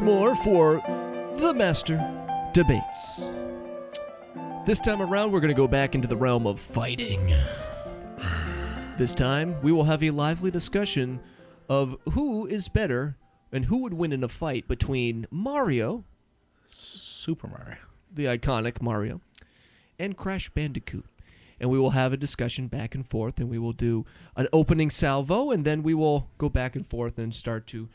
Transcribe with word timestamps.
once 0.00 0.06
more 0.06 0.34
for 0.36 0.80
the 1.38 1.52
Master 1.54 1.96
Debates. 2.52 3.20
This 4.64 4.80
time 4.80 5.02
around, 5.02 5.32
we're 5.32 5.40
going 5.40 5.52
to 5.52 5.56
go 5.56 5.68
back 5.68 5.94
into 5.94 6.08
the 6.08 6.16
realm 6.16 6.46
of 6.46 6.60
fighting. 6.60 7.32
This 8.96 9.14
time, 9.14 9.60
we 9.62 9.72
will 9.72 9.84
have 9.84 10.02
a 10.02 10.10
lively 10.10 10.50
discussion 10.50 11.20
of 11.68 11.96
who 12.12 12.46
is 12.46 12.68
better 12.68 13.16
and 13.52 13.66
who 13.66 13.78
would 13.78 13.94
win 13.94 14.12
in 14.12 14.24
a 14.24 14.28
fight 14.28 14.68
between 14.68 15.26
Mario, 15.30 16.04
Super 16.64 17.48
Mario. 17.48 17.78
the 18.12 18.24
iconic 18.24 18.80
Mario, 18.80 19.20
and 19.98 20.16
Crash 20.16 20.48
Bandicoot. 20.50 21.06
And 21.58 21.68
we 21.68 21.78
will 21.78 21.90
have 21.90 22.12
a 22.12 22.16
discussion 22.16 22.68
back 22.68 22.94
and 22.94 23.06
forth, 23.06 23.38
and 23.38 23.50
we 23.50 23.58
will 23.58 23.72
do 23.72 24.06
an 24.36 24.48
opening 24.52 24.88
salvo, 24.88 25.50
and 25.50 25.64
then 25.64 25.82
we 25.82 25.94
will 25.94 26.30
go 26.38 26.48
back 26.48 26.74
and 26.74 26.86
forth 26.86 27.18
and 27.18 27.34
start 27.34 27.66
to 27.68 27.88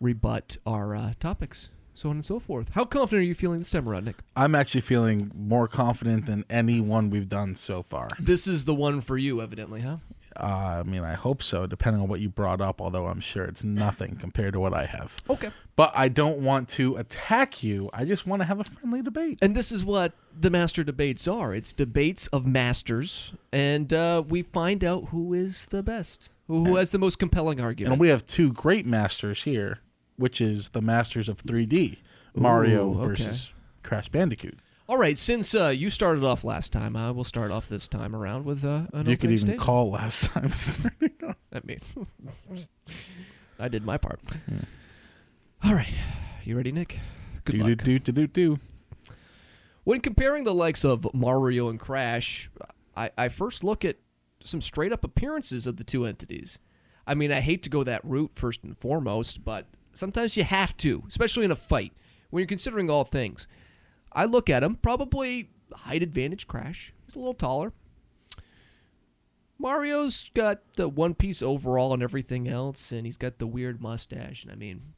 rebut 0.00 0.56
our 0.66 0.94
uh, 0.94 1.12
topics, 1.20 1.70
so 1.94 2.10
on 2.10 2.16
and 2.16 2.24
so 2.24 2.38
forth. 2.38 2.70
How 2.70 2.84
confident 2.84 3.24
are 3.24 3.26
you 3.26 3.34
feeling 3.34 3.58
this 3.58 3.70
time 3.70 3.88
around, 3.88 4.04
Nick? 4.04 4.16
I'm 4.36 4.54
actually 4.54 4.82
feeling 4.82 5.30
more 5.34 5.68
confident 5.68 6.26
than 6.26 6.44
any 6.48 6.80
one 6.80 7.10
we've 7.10 7.28
done 7.28 7.54
so 7.54 7.82
far. 7.82 8.08
This 8.18 8.46
is 8.46 8.64
the 8.64 8.74
one 8.74 9.00
for 9.00 9.18
you, 9.18 9.40
evidently, 9.40 9.80
huh? 9.80 9.98
Uh, 10.38 10.80
I 10.80 10.82
mean, 10.84 11.02
I 11.02 11.14
hope 11.14 11.42
so, 11.42 11.66
depending 11.66 12.00
on 12.00 12.08
what 12.08 12.20
you 12.20 12.28
brought 12.28 12.60
up, 12.60 12.80
although 12.80 13.06
I'm 13.06 13.18
sure 13.18 13.44
it's 13.44 13.64
nothing 13.64 14.14
compared 14.16 14.52
to 14.52 14.60
what 14.60 14.72
I 14.72 14.84
have. 14.84 15.16
Okay. 15.28 15.50
But 15.74 15.92
I 15.96 16.08
don't 16.08 16.38
want 16.38 16.68
to 16.70 16.96
attack 16.96 17.64
you. 17.64 17.90
I 17.92 18.04
just 18.04 18.24
want 18.24 18.42
to 18.42 18.46
have 18.46 18.60
a 18.60 18.64
friendly 18.64 19.02
debate. 19.02 19.38
And 19.42 19.56
this 19.56 19.72
is 19.72 19.84
what 19.84 20.12
the 20.38 20.50
master 20.50 20.84
debates 20.84 21.26
are. 21.26 21.54
It's 21.54 21.72
debates 21.72 22.28
of 22.28 22.46
masters, 22.46 23.34
and 23.52 23.92
uh, 23.92 24.22
we 24.28 24.42
find 24.42 24.84
out 24.84 25.06
who 25.06 25.34
is 25.34 25.66
the 25.66 25.82
best, 25.82 26.30
who, 26.46 26.64
who 26.64 26.76
has 26.76 26.92
the 26.92 27.00
most 27.00 27.18
compelling 27.18 27.60
argument. 27.60 27.94
And 27.94 28.00
we 28.00 28.08
have 28.08 28.24
two 28.24 28.52
great 28.52 28.86
masters 28.86 29.42
here, 29.42 29.80
which 30.18 30.40
is 30.40 30.70
the 30.70 30.82
masters 30.82 31.28
of 31.28 31.42
3D 31.42 31.98
Mario 32.34 32.88
Ooh, 32.88 32.98
okay. 33.00 33.06
versus 33.08 33.52
Crash 33.82 34.08
Bandicoot. 34.10 34.58
All 34.88 34.96
right, 34.96 35.18
since 35.18 35.54
uh, 35.54 35.68
you 35.68 35.90
started 35.90 36.24
off 36.24 36.44
last 36.44 36.72
time, 36.72 36.96
I 36.96 37.10
will 37.10 37.24
start 37.24 37.50
off 37.50 37.68
this 37.68 37.88
time 37.88 38.16
around 38.16 38.44
with 38.46 38.64
uh, 38.64 38.86
an 38.94 39.08
you 39.08 39.16
could 39.18 39.30
even 39.30 39.38
statement. 39.38 39.60
call 39.60 39.90
last 39.90 40.30
time. 40.32 40.48
starting 40.50 41.12
off. 41.26 41.36
I 41.52 41.60
mean, 41.64 41.80
I 43.58 43.68
did 43.68 43.84
my 43.84 43.98
part. 43.98 44.20
All 45.64 45.74
right, 45.74 45.94
you 46.44 46.56
ready, 46.56 46.72
Nick? 46.72 47.00
Good 47.44 47.52
do, 47.56 47.58
luck. 47.64 47.78
do, 47.84 47.98
do, 47.98 48.12
do, 48.12 48.26
do. 48.26 48.58
When 49.84 50.00
comparing 50.00 50.44
the 50.44 50.54
likes 50.54 50.84
of 50.84 51.06
Mario 51.14 51.68
and 51.68 51.78
Crash, 51.80 52.50
I, 52.96 53.10
I 53.16 53.28
first 53.28 53.64
look 53.64 53.84
at 53.84 53.96
some 54.40 54.60
straight 54.60 54.92
up 54.92 55.04
appearances 55.04 55.66
of 55.66 55.76
the 55.76 55.84
two 55.84 56.04
entities. 56.04 56.58
I 57.06 57.14
mean, 57.14 57.32
I 57.32 57.40
hate 57.40 57.62
to 57.64 57.70
go 57.70 57.84
that 57.84 58.04
route 58.04 58.32
first 58.34 58.62
and 58.64 58.76
foremost, 58.76 59.44
but 59.44 59.66
sometimes 59.92 60.36
you 60.36 60.44
have 60.44 60.76
to, 60.78 61.02
especially 61.08 61.44
in 61.44 61.50
a 61.50 61.56
fight 61.56 61.92
when 62.30 62.40
you're 62.40 62.46
considering 62.46 62.90
all 62.90 63.04
things. 63.04 63.46
I 64.12 64.24
look 64.24 64.48
at 64.50 64.62
him, 64.62 64.76
probably 64.76 65.50
height 65.72 66.02
advantage 66.02 66.46
Crash. 66.46 66.92
He's 67.06 67.16
a 67.16 67.18
little 67.18 67.34
taller. 67.34 67.72
Mario's 69.58 70.30
got 70.34 70.74
the 70.74 70.88
one 70.88 71.14
piece 71.14 71.42
overall 71.42 71.92
and 71.92 72.02
everything 72.02 72.48
else, 72.48 72.92
and 72.92 73.04
he's 73.04 73.16
got 73.16 73.38
the 73.38 73.46
weird 73.46 73.82
mustache. 73.82 74.44
And 74.44 74.52
I 74.52 74.54
mean, 74.54 74.94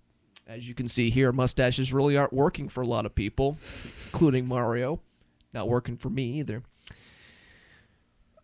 as 0.46 0.68
you 0.68 0.74
can 0.74 0.86
see 0.86 1.08
here, 1.08 1.32
mustaches 1.32 1.92
really 1.92 2.16
aren't 2.16 2.32
working 2.32 2.68
for 2.68 2.82
a 2.82 2.86
lot 2.86 3.06
of 3.06 3.14
people, 3.14 3.56
including 4.06 4.46
Mario. 4.46 5.00
Not 5.54 5.68
working 5.68 5.96
for 5.96 6.10
me 6.10 6.38
either. 6.38 6.62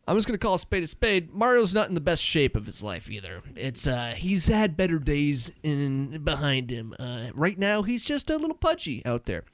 I'm 0.09 0.17
just 0.17 0.29
gonna 0.29 0.39
call 0.39 0.55
a 0.55 0.59
spade 0.59 0.85
a 0.85 0.87
spade. 0.87 1.33
Mario's 1.33 1.75
not 1.75 1.89
in 1.89 1.95
the 1.95 2.01
best 2.01 2.23
shape 2.23 2.57
of 2.57 2.67
his 2.67 2.83
life 2.83 3.11
either. 3.11 3.43
It's 3.57 3.89
uh, 3.89 4.15
he's 4.17 4.47
had 4.47 4.77
better 4.77 5.01
days 5.01 5.51
in 5.65 6.23
behind 6.23 6.71
him. 6.71 6.95
Uh, 6.99 7.29
right 7.35 7.59
now, 7.59 7.83
he's 7.83 8.05
just 8.05 8.31
a 8.31 8.37
little 8.37 8.57
pudgy 8.57 9.05
out 9.05 9.27
there. 9.27 9.45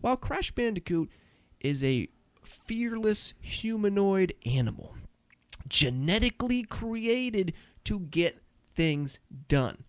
While 0.00 0.16
Crash 0.16 0.50
Bandicoot 0.50 1.10
is 1.60 1.84
a 1.84 2.08
fearless 2.42 3.34
humanoid 3.40 4.34
animal, 4.44 4.96
genetically 5.68 6.64
created 6.64 7.52
to 7.84 8.00
get 8.00 8.42
things 8.74 9.20
done. 9.46 9.84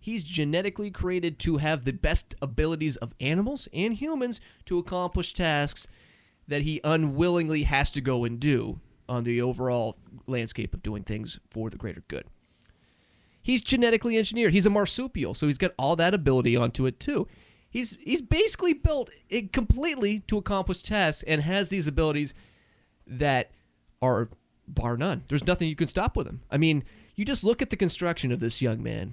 He's 0.00 0.24
genetically 0.24 0.90
created 0.90 1.38
to 1.40 1.58
have 1.58 1.84
the 1.84 1.92
best 1.92 2.34
abilities 2.40 2.96
of 2.96 3.14
animals 3.20 3.68
and 3.72 3.94
humans 3.94 4.40
to 4.66 4.78
accomplish 4.78 5.32
tasks 5.32 5.86
that 6.46 6.62
he 6.62 6.80
unwillingly 6.84 7.62
has 7.64 7.90
to 7.92 8.00
go 8.00 8.24
and 8.24 8.38
do 8.38 8.80
on 9.08 9.24
the 9.24 9.40
overall 9.42 9.96
landscape 10.26 10.74
of 10.74 10.82
doing 10.82 11.02
things 11.02 11.38
for 11.50 11.70
the 11.70 11.76
greater 11.76 12.02
good. 12.08 12.24
He's 13.42 13.62
genetically 13.62 14.16
engineered. 14.16 14.52
He's 14.52 14.66
a 14.66 14.70
marsupial, 14.70 15.34
so 15.34 15.46
he's 15.46 15.58
got 15.58 15.72
all 15.78 15.96
that 15.96 16.14
ability 16.14 16.56
onto 16.56 16.86
it 16.86 16.98
too. 16.98 17.28
He's 17.68 17.96
he's 18.00 18.22
basically 18.22 18.72
built 18.72 19.10
it 19.28 19.52
completely 19.52 20.20
to 20.20 20.38
accomplish 20.38 20.82
tasks 20.82 21.24
and 21.26 21.42
has 21.42 21.68
these 21.68 21.86
abilities 21.86 22.32
that 23.06 23.50
are 24.00 24.28
bar 24.66 24.96
none. 24.96 25.24
There's 25.28 25.46
nothing 25.46 25.68
you 25.68 25.76
can 25.76 25.88
stop 25.88 26.16
with 26.16 26.26
him. 26.26 26.40
I 26.50 26.56
mean, 26.56 26.84
you 27.16 27.24
just 27.24 27.44
look 27.44 27.60
at 27.60 27.70
the 27.70 27.76
construction 27.76 28.32
of 28.32 28.40
this 28.40 28.62
young 28.62 28.82
man. 28.82 29.12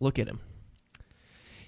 Look 0.00 0.18
at 0.18 0.26
him. 0.26 0.40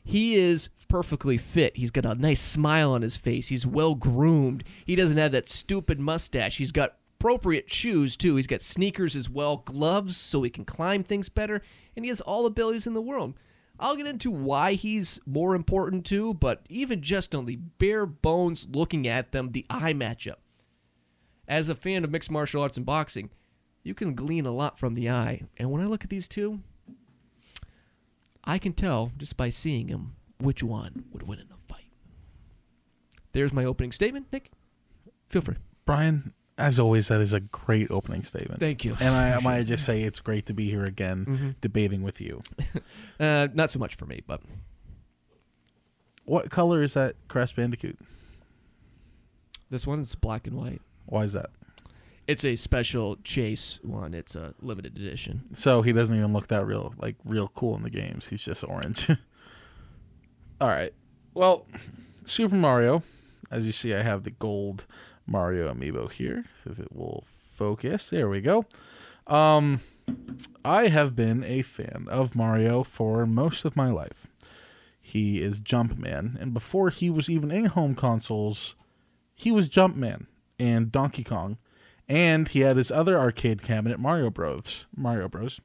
He 0.04 0.34
is 0.34 0.68
perfectly 0.88 1.38
fit. 1.38 1.76
He's 1.76 1.90
got 1.90 2.04
a 2.04 2.14
nice 2.14 2.40
smile 2.40 2.92
on 2.92 3.02
his 3.02 3.16
face. 3.16 3.48
He's 3.48 3.66
well 3.66 3.94
groomed. 3.94 4.62
He 4.84 4.94
doesn't 4.94 5.18
have 5.18 5.32
that 5.32 5.48
stupid 5.48 5.98
mustache. 5.98 6.58
He's 6.58 6.72
got 6.72 6.96
appropriate 7.18 7.72
shoes 7.72 8.18
too. 8.18 8.36
He's 8.36 8.46
got 8.46 8.60
sneakers 8.60 9.16
as 9.16 9.30
well, 9.30 9.56
gloves 9.56 10.14
so 10.14 10.42
he 10.42 10.50
can 10.50 10.66
climb 10.66 11.02
things 11.02 11.30
better, 11.30 11.62
and 11.96 12.04
he 12.04 12.10
has 12.10 12.20
all 12.20 12.42
the 12.42 12.48
abilities 12.48 12.86
in 12.86 12.92
the 12.92 13.00
world. 13.00 13.32
I'll 13.80 13.96
get 13.96 14.06
into 14.06 14.30
why 14.30 14.74
he's 14.74 15.18
more 15.26 15.54
important 15.54 16.04
too, 16.04 16.34
but 16.34 16.66
even 16.68 17.00
just 17.00 17.34
on 17.34 17.46
the 17.46 17.56
bare 17.56 18.04
bones 18.04 18.68
looking 18.70 19.08
at 19.08 19.32
them, 19.32 19.50
the 19.50 19.64
eye 19.70 19.94
matchup. 19.94 20.36
As 21.48 21.70
a 21.70 21.74
fan 21.74 22.04
of 22.04 22.10
mixed 22.10 22.30
martial 22.30 22.62
arts 22.62 22.76
and 22.76 22.84
boxing, 22.86 23.30
you 23.82 23.94
can 23.94 24.14
glean 24.14 24.44
a 24.44 24.52
lot 24.52 24.78
from 24.78 24.94
the 24.94 25.08
eye. 25.08 25.42
And 25.58 25.70
when 25.70 25.80
I 25.80 25.86
look 25.86 26.04
at 26.04 26.10
these 26.10 26.28
two, 26.28 26.60
I 28.44 28.58
can 28.58 28.72
tell 28.72 29.12
just 29.16 29.36
by 29.36 29.48
seeing 29.48 29.88
him 29.88 30.16
which 30.38 30.62
one 30.62 31.04
would 31.12 31.26
win 31.26 31.38
in 31.40 31.46
a 31.46 31.56
fight. 31.72 31.86
There's 33.32 33.52
my 33.52 33.64
opening 33.64 33.92
statement, 33.92 34.26
Nick. 34.32 34.50
Feel 35.28 35.42
free. 35.42 35.56
Brian, 35.86 36.32
as 36.58 36.78
always, 36.78 37.08
that 37.08 37.20
is 37.20 37.32
a 37.32 37.40
great 37.40 37.90
opening 37.90 38.22
statement. 38.22 38.60
Thank 38.60 38.84
you. 38.84 38.96
And 39.00 39.14
I 39.14 39.38
might 39.42 39.66
just 39.66 39.84
say 39.84 40.02
it's 40.02 40.20
great 40.20 40.46
to 40.46 40.54
be 40.54 40.68
here 40.70 40.84
again 40.84 41.56
debating 41.60 42.02
with 42.02 42.20
you. 42.20 42.40
Uh, 43.20 43.46
not 43.54 43.70
so 43.70 43.78
much 43.78 43.94
for 43.94 44.06
me, 44.06 44.20
but 44.26 44.40
What 46.24 46.50
color 46.50 46.82
is 46.82 46.94
that 46.94 47.14
Crash 47.28 47.54
Bandicoot? 47.54 47.98
this 49.70 49.86
one 49.86 50.00
is 50.00 50.14
black 50.16 50.46
and 50.46 50.56
white. 50.56 50.82
Why 51.06 51.22
is 51.22 51.32
that? 51.34 51.50
It's 52.26 52.44
a 52.44 52.56
special 52.56 53.16
chase 53.22 53.80
one. 53.82 54.14
It's 54.14 54.34
a 54.34 54.54
limited 54.60 54.96
edition. 54.96 55.44
So 55.52 55.82
he 55.82 55.92
doesn't 55.92 56.16
even 56.16 56.32
look 56.32 56.46
that 56.48 56.64
real, 56.64 56.94
like 56.98 57.16
real 57.24 57.48
cool 57.48 57.76
in 57.76 57.82
the 57.82 57.90
games. 57.90 58.28
He's 58.28 58.42
just 58.42 58.64
orange. 58.64 59.10
All 60.60 60.68
right. 60.68 60.92
Well, 61.34 61.66
Super 62.24 62.54
Mario. 62.54 63.02
As 63.50 63.66
you 63.66 63.72
see, 63.72 63.94
I 63.94 64.02
have 64.02 64.24
the 64.24 64.30
gold 64.30 64.86
Mario 65.26 65.72
amiibo 65.72 66.10
here. 66.10 66.46
If 66.64 66.80
it 66.80 66.94
will 66.94 67.24
focus, 67.28 68.10
there 68.10 68.28
we 68.28 68.40
go. 68.40 68.64
Um, 69.26 69.80
I 70.64 70.88
have 70.88 71.14
been 71.14 71.44
a 71.44 71.62
fan 71.62 72.06
of 72.08 72.34
Mario 72.34 72.82
for 72.82 73.26
most 73.26 73.64
of 73.64 73.76
my 73.76 73.90
life. 73.90 74.26
He 75.00 75.40
is 75.40 75.60
Jumpman, 75.60 76.40
and 76.40 76.54
before 76.54 76.88
he 76.88 77.10
was 77.10 77.28
even 77.28 77.50
in 77.50 77.66
home 77.66 77.94
consoles, 77.94 78.74
he 79.34 79.52
was 79.52 79.68
Jumpman 79.68 80.26
and 80.58 80.90
Donkey 80.90 81.22
Kong, 81.22 81.58
and 82.08 82.48
he 82.48 82.60
had 82.60 82.76
his 82.76 82.90
other 82.90 83.18
arcade 83.18 83.62
cabinet, 83.62 83.98
Mario 83.98 84.30
Bros. 84.30 84.86
Mario 84.94 85.28
Bros. 85.28 85.60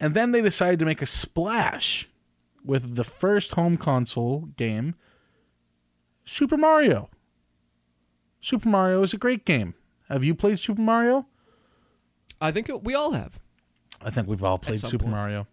And 0.00 0.14
then 0.14 0.32
they 0.32 0.42
decided 0.42 0.78
to 0.78 0.84
make 0.84 1.02
a 1.02 1.06
splash 1.06 2.08
with 2.64 2.94
the 2.94 3.04
first 3.04 3.52
home 3.52 3.76
console 3.76 4.48
game, 4.56 4.94
Super 6.24 6.56
Mario. 6.56 7.08
Super 8.40 8.68
Mario 8.68 9.02
is 9.02 9.12
a 9.12 9.18
great 9.18 9.44
game. 9.44 9.74
Have 10.08 10.24
you 10.24 10.34
played 10.34 10.58
Super 10.58 10.82
Mario? 10.82 11.26
I 12.40 12.52
think 12.52 12.68
it, 12.68 12.84
we 12.84 12.94
all 12.94 13.12
have. 13.12 13.40
I 14.00 14.10
think 14.10 14.28
we've 14.28 14.44
all 14.44 14.58
played 14.58 14.78
Super 14.78 14.98
point. 15.04 15.10
Mario. 15.10 15.46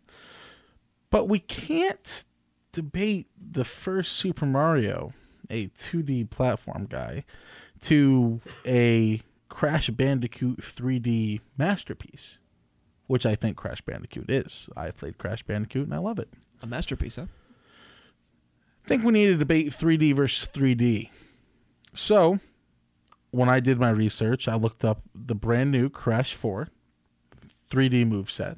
But 1.10 1.27
we 1.27 1.39
can't 1.39 2.25
debate 2.72 3.27
the 3.38 3.63
first 3.63 4.13
Super 4.13 4.45
Mario, 4.45 5.13
a 5.50 5.68
2D 5.69 6.30
platform 6.30 6.86
guy, 6.88 7.24
to 7.81 8.42
a 8.66 9.22
Crash 9.56 9.90
Bandicoot 9.90 10.57
3D 10.57 11.40
masterpiece, 11.57 12.40
which 13.07 13.25
I 13.25 13.36
think 13.36 13.56
Crash 13.56 13.80
Bandicoot 13.80 14.30
is. 14.30 14.68
I 14.75 14.92
played 14.92 15.18
Crash 15.18 15.44
Bandicoot 15.44 15.86
and 15.86 15.94
I 15.94 16.00
love 16.00 16.19
it. 16.19 16.28
A 16.62 16.68
masterpiece, 16.68 17.16
huh? 17.16 17.28
I 18.84 18.88
think 18.90 19.06
we 19.06 19.13
need 19.13 19.28
to 19.28 19.38
debate 19.38 19.68
3D 19.68 20.13
versus 20.13 20.50
3D. 20.54 21.10
So, 21.94 22.40
when 23.31 23.48
I 23.48 23.62
did 23.62 23.80
my 23.80 23.92
research, 23.92 24.50
I 24.50 24.56
looked 24.56 24.84
up 24.84 25.04
the 25.16 25.36
brand 25.36 25.72
new 25.72 25.90
Crash 25.90 26.34
4 26.34 26.68
3D 27.72 28.12
moveset 28.12 28.58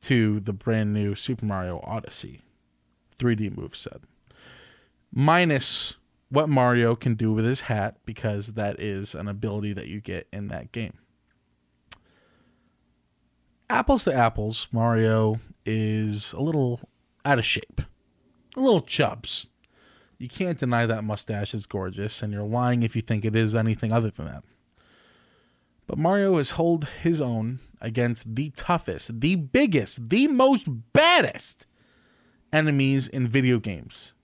to 0.00 0.40
the 0.40 0.54
brand 0.54 0.94
new 0.94 1.14
Super 1.14 1.44
Mario 1.44 1.78
Odyssey 1.84 2.40
3D 3.18 3.54
moveset. 3.54 4.00
Minus 5.12 5.96
what 6.30 6.48
Mario 6.48 6.94
can 6.94 7.14
do 7.14 7.32
with 7.32 7.44
his 7.44 7.62
hat, 7.62 7.96
because 8.06 8.54
that 8.54 8.80
is 8.80 9.14
an 9.14 9.28
ability 9.28 9.72
that 9.72 9.88
you 9.88 10.00
get 10.00 10.28
in 10.32 10.48
that 10.48 10.72
game. 10.72 10.94
Apples 13.68 14.04
to 14.04 14.14
apples, 14.14 14.66
Mario 14.72 15.38
is 15.66 16.32
a 16.32 16.40
little 16.40 16.80
out 17.24 17.38
of 17.38 17.44
shape, 17.44 17.82
a 18.56 18.60
little 18.60 18.80
chubs. 18.80 19.46
You 20.18 20.28
can't 20.28 20.58
deny 20.58 20.86
that 20.86 21.04
mustache 21.04 21.54
is 21.54 21.66
gorgeous, 21.66 22.22
and 22.22 22.32
you're 22.32 22.42
lying 22.42 22.82
if 22.82 22.94
you 22.94 23.02
think 23.02 23.24
it 23.24 23.36
is 23.36 23.56
anything 23.56 23.92
other 23.92 24.10
than 24.10 24.26
that. 24.26 24.44
But 25.86 25.98
Mario 25.98 26.36
has 26.36 26.52
held 26.52 26.84
his 26.84 27.20
own 27.20 27.58
against 27.80 28.36
the 28.36 28.50
toughest, 28.50 29.20
the 29.20 29.34
biggest, 29.34 30.08
the 30.10 30.28
most 30.28 30.68
baddest 30.92 31.66
enemies 32.52 33.08
in 33.08 33.26
video 33.26 33.58
games, 33.58 34.14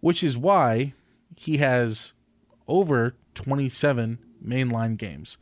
which 0.00 0.24
is 0.24 0.36
why 0.36 0.94
he 1.36 1.58
has 1.58 2.12
over 2.66 3.14
27 3.34 4.18
mainline 4.44 4.96
games. 4.96 5.38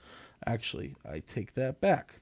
Actually, 0.46 0.94
I 1.08 1.20
take 1.20 1.54
that 1.54 1.80
back. 1.80 2.20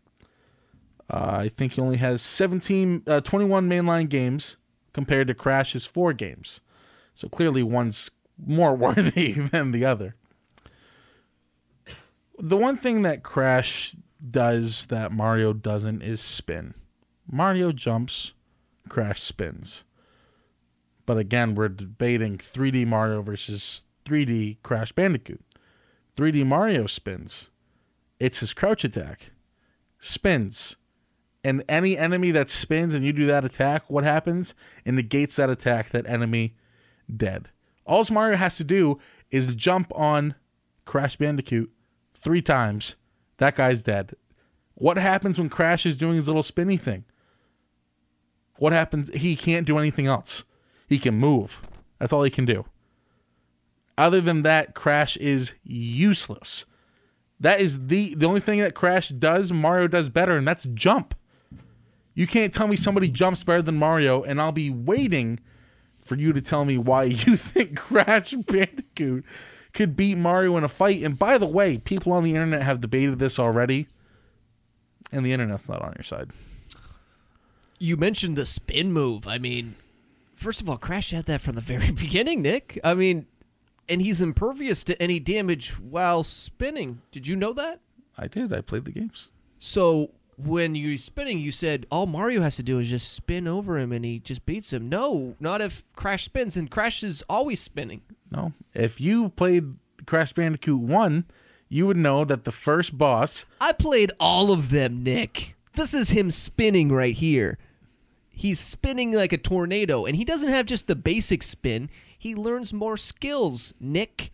Uh, 1.10 1.36
I 1.40 1.48
think 1.48 1.72
he 1.72 1.80
only 1.80 1.96
has 1.96 2.22
17, 2.22 3.02
uh, 3.06 3.20
21 3.20 3.68
mainline 3.68 4.08
games 4.08 4.56
compared 4.92 5.26
to 5.28 5.34
Crash's 5.34 5.86
four 5.86 6.12
games. 6.12 6.60
So 7.14 7.28
clearly 7.28 7.62
one's 7.62 8.10
more 8.44 8.76
worthy 8.76 9.32
than 9.32 9.72
the 9.72 9.84
other. 9.84 10.14
The 12.38 12.56
one 12.56 12.76
thing 12.76 13.02
that 13.02 13.22
Crash 13.22 13.94
does 14.30 14.86
that 14.86 15.12
Mario 15.12 15.52
doesn't 15.52 16.02
is 16.02 16.20
spin. 16.20 16.74
Mario 17.30 17.72
jumps, 17.72 18.32
Crash 18.88 19.20
spins. 19.20 19.84
But 21.06 21.18
again, 21.18 21.54
we're 21.54 21.68
debating 21.68 22.38
3D 22.38 22.86
Mario 22.86 23.22
versus 23.22 23.84
3D 24.04 24.58
Crash 24.62 24.92
Bandicoot. 24.92 25.42
3D 26.16 26.46
Mario 26.46 26.86
spins. 26.86 27.50
It's 28.20 28.40
his 28.40 28.52
crouch 28.52 28.84
attack. 28.84 29.32
Spins. 29.98 30.76
And 31.44 31.64
any 31.68 31.98
enemy 31.98 32.30
that 32.30 32.50
spins 32.50 32.94
and 32.94 33.04
you 33.04 33.12
do 33.12 33.26
that 33.26 33.44
attack, 33.44 33.90
what 33.90 34.04
happens? 34.04 34.54
It 34.84 34.94
negates 34.94 35.36
that 35.36 35.50
attack, 35.50 35.90
that 35.90 36.06
enemy 36.06 36.54
dead. 37.14 37.48
All 37.84 38.04
Mario 38.12 38.36
has 38.36 38.56
to 38.58 38.64
do 38.64 39.00
is 39.30 39.56
jump 39.56 39.92
on 39.94 40.36
Crash 40.84 41.16
Bandicoot 41.16 41.70
three 42.14 42.42
times. 42.42 42.96
That 43.38 43.56
guy's 43.56 43.82
dead. 43.82 44.14
What 44.74 44.98
happens 44.98 45.38
when 45.38 45.48
Crash 45.48 45.84
is 45.84 45.96
doing 45.96 46.14
his 46.14 46.28
little 46.28 46.42
spinny 46.42 46.76
thing? 46.76 47.04
What 48.58 48.72
happens? 48.72 49.12
He 49.12 49.34
can't 49.34 49.66
do 49.66 49.78
anything 49.78 50.06
else. 50.06 50.44
He 50.92 50.98
can 50.98 51.14
move. 51.14 51.62
That's 51.98 52.12
all 52.12 52.22
he 52.22 52.28
can 52.28 52.44
do. 52.44 52.66
Other 53.96 54.20
than 54.20 54.42
that, 54.42 54.74
Crash 54.74 55.16
is 55.16 55.54
useless. 55.64 56.66
That 57.40 57.62
is 57.62 57.86
the 57.86 58.14
the 58.14 58.26
only 58.26 58.40
thing 58.40 58.58
that 58.58 58.74
Crash 58.74 59.08
does, 59.08 59.52
Mario 59.52 59.88
does 59.88 60.10
better, 60.10 60.36
and 60.36 60.46
that's 60.46 60.64
jump. 60.74 61.14
You 62.12 62.26
can't 62.26 62.52
tell 62.52 62.68
me 62.68 62.76
somebody 62.76 63.08
jumps 63.08 63.42
better 63.42 63.62
than 63.62 63.78
Mario, 63.78 64.22
and 64.22 64.38
I'll 64.38 64.52
be 64.52 64.68
waiting 64.68 65.40
for 65.98 66.14
you 66.16 66.34
to 66.34 66.42
tell 66.42 66.66
me 66.66 66.76
why 66.76 67.04
you 67.04 67.38
think 67.38 67.78
Crash 67.78 68.34
Bandicoot 68.34 69.24
could 69.72 69.96
beat 69.96 70.18
Mario 70.18 70.58
in 70.58 70.64
a 70.64 70.68
fight. 70.68 71.02
And 71.02 71.18
by 71.18 71.38
the 71.38 71.46
way, 71.46 71.78
people 71.78 72.12
on 72.12 72.22
the 72.22 72.34
internet 72.34 72.64
have 72.64 72.82
debated 72.82 73.18
this 73.18 73.38
already, 73.38 73.86
and 75.10 75.24
the 75.24 75.32
internet's 75.32 75.70
not 75.70 75.80
on 75.80 75.94
your 75.96 76.04
side. 76.04 76.32
You 77.78 77.96
mentioned 77.96 78.36
the 78.36 78.44
spin 78.44 78.92
move. 78.92 79.26
I 79.26 79.38
mean, 79.38 79.76
first 80.42 80.60
of 80.60 80.68
all, 80.68 80.76
Crash 80.76 81.10
had 81.10 81.26
that 81.26 81.40
from 81.40 81.54
the 81.54 81.60
very 81.60 81.90
beginning, 81.92 82.42
Nick. 82.42 82.78
I 82.84 82.94
mean, 82.94 83.26
and 83.88 84.02
he's 84.02 84.20
impervious 84.20 84.84
to 84.84 85.00
any 85.00 85.18
damage 85.20 85.78
while 85.78 86.22
spinning. 86.22 87.02
Did 87.10 87.26
you 87.26 87.36
know 87.36 87.52
that? 87.52 87.80
I 88.18 88.26
did. 88.26 88.52
I 88.52 88.60
played 88.60 88.84
the 88.84 88.92
games. 88.92 89.30
So 89.58 90.10
when 90.36 90.74
you're 90.74 90.96
spinning, 90.96 91.38
you 91.38 91.50
said 91.52 91.86
all 91.90 92.06
Mario 92.06 92.42
has 92.42 92.56
to 92.56 92.62
do 92.62 92.78
is 92.78 92.90
just 92.90 93.12
spin 93.12 93.46
over 93.46 93.78
him 93.78 93.92
and 93.92 94.04
he 94.04 94.18
just 94.18 94.44
beats 94.44 94.72
him. 94.72 94.88
No, 94.88 95.36
not 95.40 95.60
if 95.60 95.84
Crash 95.94 96.24
spins, 96.24 96.56
and 96.56 96.70
Crash 96.70 97.02
is 97.02 97.22
always 97.28 97.60
spinning. 97.60 98.02
No. 98.30 98.52
If 98.74 99.00
you 99.00 99.30
played 99.30 99.74
Crash 100.06 100.32
Bandicoot 100.32 100.80
1, 100.80 101.26
you 101.68 101.86
would 101.86 101.96
know 101.96 102.24
that 102.24 102.44
the 102.44 102.52
first 102.52 102.98
boss. 102.98 103.44
I 103.60 103.72
played 103.72 104.12
all 104.18 104.52
of 104.52 104.70
them, 104.70 105.00
Nick. 105.00 105.56
This 105.74 105.94
is 105.94 106.10
him 106.10 106.30
spinning 106.30 106.90
right 106.92 107.14
here. 107.14 107.58
He's 108.32 108.58
spinning 108.58 109.12
like 109.12 109.32
a 109.32 109.38
tornado, 109.38 110.06
and 110.06 110.16
he 110.16 110.24
doesn't 110.24 110.48
have 110.48 110.66
just 110.66 110.86
the 110.86 110.96
basic 110.96 111.42
spin. 111.42 111.90
He 112.18 112.34
learns 112.34 112.72
more 112.72 112.96
skills, 112.96 113.74
Nick. 113.78 114.30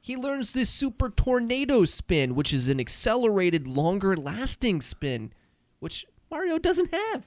He 0.00 0.16
learns 0.16 0.52
this 0.52 0.70
super 0.70 1.10
tornado 1.10 1.84
spin, 1.84 2.36
which 2.36 2.52
is 2.52 2.68
an 2.68 2.78
accelerated, 2.78 3.66
longer 3.66 4.16
lasting 4.16 4.80
spin, 4.80 5.32
which 5.80 6.06
Mario 6.30 6.58
doesn't 6.58 6.94
have. 6.94 7.26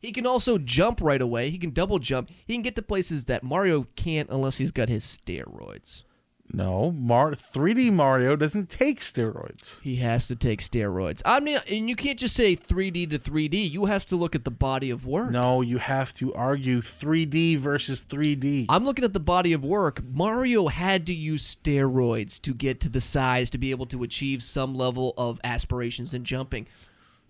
He 0.00 0.12
can 0.12 0.26
also 0.26 0.58
jump 0.58 1.00
right 1.02 1.20
away. 1.20 1.50
He 1.50 1.58
can 1.58 1.70
double 1.70 1.98
jump. 1.98 2.30
He 2.46 2.54
can 2.54 2.62
get 2.62 2.76
to 2.76 2.82
places 2.82 3.24
that 3.24 3.42
Mario 3.42 3.86
can't 3.96 4.30
unless 4.30 4.58
he's 4.58 4.72
got 4.72 4.88
his 4.88 5.04
steroids. 5.04 6.04
No, 6.52 6.90
Mar 6.92 7.32
3D 7.32 7.92
Mario 7.92 8.34
doesn't 8.34 8.70
take 8.70 9.00
steroids. 9.00 9.80
He 9.82 9.96
has 9.96 10.28
to 10.28 10.36
take 10.36 10.60
steroids. 10.60 11.20
I 11.24 11.40
mean, 11.40 11.58
and 11.70 11.88
you 11.88 11.94
can't 11.94 12.18
just 12.18 12.34
say 12.34 12.56
3D 12.56 13.10
to 13.10 13.18
3D. 13.18 13.70
You 13.70 13.84
have 13.84 14.06
to 14.06 14.16
look 14.16 14.34
at 14.34 14.44
the 14.44 14.50
body 14.50 14.90
of 14.90 15.06
work. 15.06 15.30
No, 15.30 15.60
you 15.60 15.78
have 15.78 16.14
to 16.14 16.32
argue 16.34 16.80
3D 16.80 17.58
versus 17.58 18.04
3D. 18.04 18.66
I'm 18.68 18.84
looking 18.84 19.04
at 19.04 19.12
the 19.12 19.20
body 19.20 19.52
of 19.52 19.64
work. 19.64 20.02
Mario 20.02 20.68
had 20.68 21.06
to 21.08 21.14
use 21.14 21.54
steroids 21.54 22.40
to 22.40 22.54
get 22.54 22.80
to 22.80 22.88
the 22.88 23.00
size 23.00 23.50
to 23.50 23.58
be 23.58 23.70
able 23.70 23.86
to 23.86 24.02
achieve 24.02 24.42
some 24.42 24.74
level 24.74 25.12
of 25.18 25.40
aspirations 25.44 26.14
in 26.14 26.24
jumping. 26.24 26.66